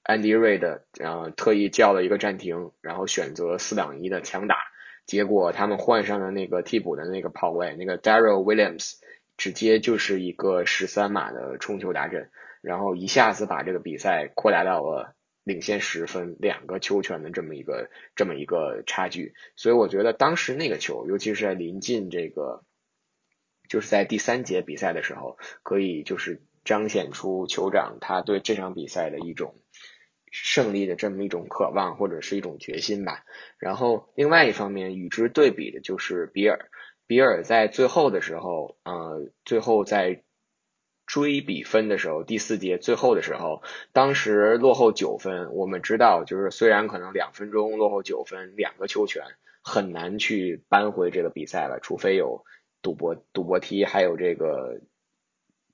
[0.05, 4.57] 安迪瑞的，然后特意叫了一个暂停，然后选择四挡一的强打。
[5.07, 8.93] 结果他们换上了那个替补的那个跑位，那个 Daryl Williams
[9.35, 12.29] 直接就是一个十三码的冲球达阵，
[12.61, 19.33] 然后一下子把这个比赛扩大到了领先十分，两个球权的这么一个这么一个差距。
[19.55, 22.63] 所以我觉得当时那个球，尤其是在临近这个，
[23.67, 29.55] 就是在第三节比赛的时候，可以就是彰显出酋长他对这场比赛的一种。
[30.35, 33.23] 胜利的这么一种渴望或者是一种决心吧。
[33.57, 36.69] 然后另外一方面与之对比的就是比尔，
[37.07, 40.23] 比尔在最后的时候，呃，最后在
[41.05, 43.63] 追比分的时候，第四节最后的时候，
[43.93, 45.53] 当时落后九分。
[45.53, 49.23] 我们知道，就是虽然可能两分钟落后九分，两个球权
[49.63, 52.43] 很难去扳回这个比赛了，除非有
[52.81, 54.81] 赌博赌博踢，还有这个。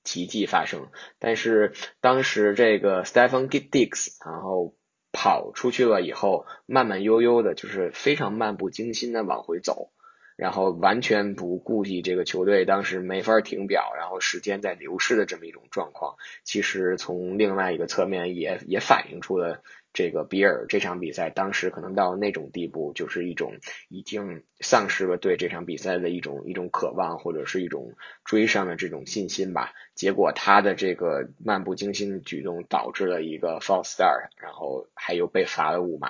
[0.04, 0.88] 奇迹发生，
[1.18, 4.74] 但是当时这个 Stephen Hicks 然后
[5.12, 9.92] 跑出去了以后，慢慢悠悠的，就是非常漫不经心的往回走，
[10.36, 16.16] 然后完全不顾及这个球队当时没法停表，然后时间在流逝的这么一种状况。
[16.44, 19.62] 其实从另外一个侧面也也反映出了
[19.92, 23.54] 这个比尔这场比赛当时可能到那种地步，就是一种
[23.88, 29.72] 已经丧失了对这场比赛的一种一种渴望，或者是一种追上的这种信心吧。
[29.94, 36.08] 结果他的这个漫不经心的举动导致了一个 false start，然后还有被罚了五码。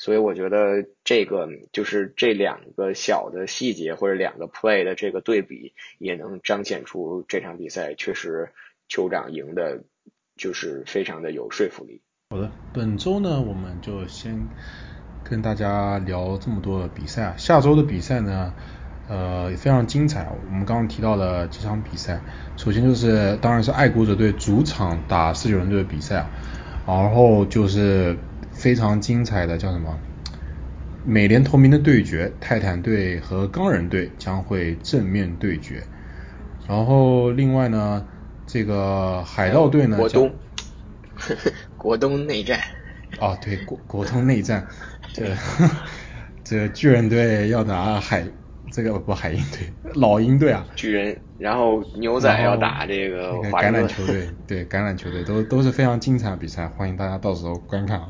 [0.00, 8.52] 所以我觉得这个就是这两个小的细节或者两个 play 的这个对比，也能彰显出这场比赛确实
[8.88, 9.82] 酋长赢的，
[10.36, 12.00] 就是非常的有说服力。
[12.30, 14.38] 好的，本周呢我们就先
[15.24, 18.52] 跟大家聊这么多的比赛啊，下周的比赛呢，
[19.08, 20.30] 呃也非常精彩。
[20.46, 22.20] 我们刚刚提到了几场比赛，
[22.54, 28.16] 首先就是当然是爱国者队主场打四九人队的比赛啊，然后就是。
[28.50, 29.96] 非常精彩的叫什么？
[31.04, 35.84] 美联同名的对决，泰坦队和钢人队将会正面对决。
[36.66, 38.04] 然后另外呢，
[38.48, 39.96] 这个海盗队呢？
[39.96, 40.32] 国东，
[41.78, 42.60] 国东内战。
[43.18, 44.66] 哦，对，国国东内战。
[45.14, 45.24] 这
[46.44, 48.26] 这巨人队要打海。
[48.70, 58.08] 这个不海鹰队，老鹰队啊，巨人，然后牛仔要打这个橄榄球队， 对橄榄球队都都是非常精彩的比赛，欢迎大家到时候观看啊。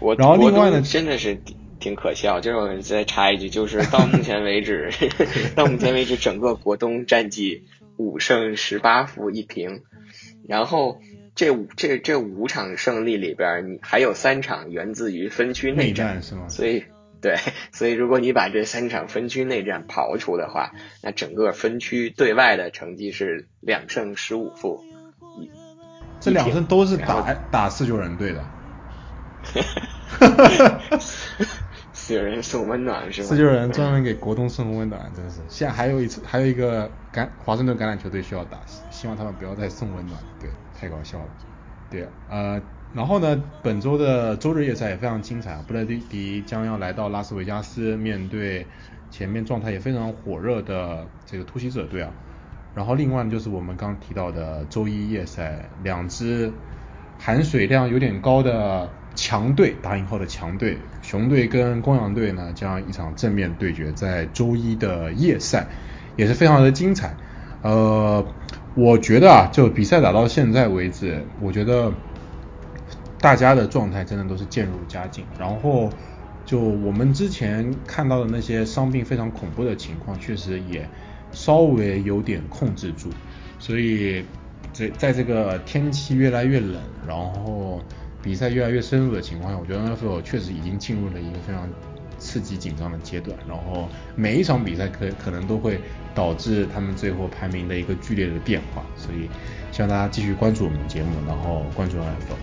[0.00, 1.38] 我 然后另外呢，真的是
[1.78, 4.90] 挺可笑，就是我再插一句，就是到目前为止，
[5.54, 7.64] 到目前为止整个国东战绩
[7.98, 9.82] 五胜十八负一平，
[10.48, 11.00] 然后
[11.36, 16.48] 这五这这五场胜利里边，你还有三场源自于分区内战是吗？
[16.48, 16.82] 所以。
[17.18, 17.38] 对，
[17.72, 20.72] 所以如果你把这三场分区内战刨除的话，
[21.02, 24.84] 那整个分区对外的成绩是两胜十五负。
[26.20, 28.44] 这两胜都是打打四九人队的。
[29.42, 30.98] 哈哈哈
[31.92, 33.28] 四九人送温暖是吗？
[33.28, 35.40] 四九人专门给国东送温暖，真是。
[35.48, 38.60] 现在还有一次，还有一个橄华盛顿橄榄球队需要打，
[38.90, 41.26] 希望他们不要再送温暖，对，太搞笑了。
[41.90, 42.60] 对，呃。
[42.94, 48.66] 然后呢，本周的周日夜赛也非常精彩，布莱迪将要来到拉斯维加斯面对
[49.10, 52.10] 前面状态也非常火热的这个突袭者队啊。
[52.74, 56.50] 然后另外就是我们刚提到的周一夜赛，两支
[57.18, 65.66] 含水量有点高的强队，打引号的强队，熊队跟公羊队呢将一场正面对决，在周一的夜赛
[66.16, 67.14] 也是非常的精彩。
[67.62, 68.24] 呃，
[68.76, 71.92] 我觉得啊，就比赛打到现在为止，我觉得。
[73.18, 75.90] 大家的状态真的都是渐入佳境，然后
[76.44, 80.86] 就我们之前看到的那些伤病非常恐怖的情况，确实也
[81.32, 83.08] 稍微有点控制住，
[83.58, 84.22] 所以
[84.72, 86.76] 在在这个天气越来越冷，
[87.08, 87.80] 然后
[88.22, 91.66] 比赛越来越深入的情况下，我觉得 NFL 确实已经进入了一个非常
[92.18, 95.80] 刺激紧张的阶段，然后每一场比赛可可能都会
[96.14, 99.28] 导致他们最后排名的一个剧烈的变化，所以
[99.72, 102.34] 希望大家继续关注我们的节目，然后关注 F。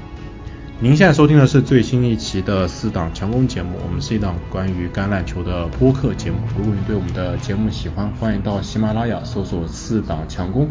[0.80, 6.38] 您现在收听的是最新一期的四档强攻节目，我们是一档关于橄榄球的播客节目。
[6.57, 10.67] 如果你对我们的节目喜欢，欢迎到喜马拉雅搜索“四档强攻”，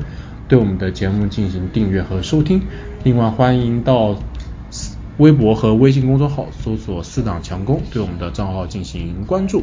[0.48, 2.60] 对我们的节目进行订阅和收听。
[3.04, 4.14] 另外，欢迎到
[5.18, 9.62] 微博和微信公众号搜索“四档强攻”，对我们的账号进行关注。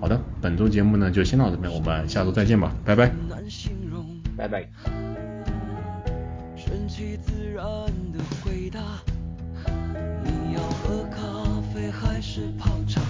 [0.00, 3.12] 好的，本周节目呢就先到这边，我们下周再见吧，拜拜，
[4.36, 4.66] 拜拜。
[12.22, 13.00] 是泡茶。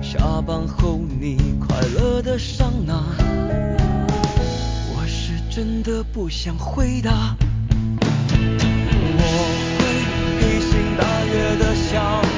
[0.00, 3.04] 下班后你快乐的上哪，
[4.94, 7.36] 我是真的不想回答。
[10.96, 12.33] 大月的笑。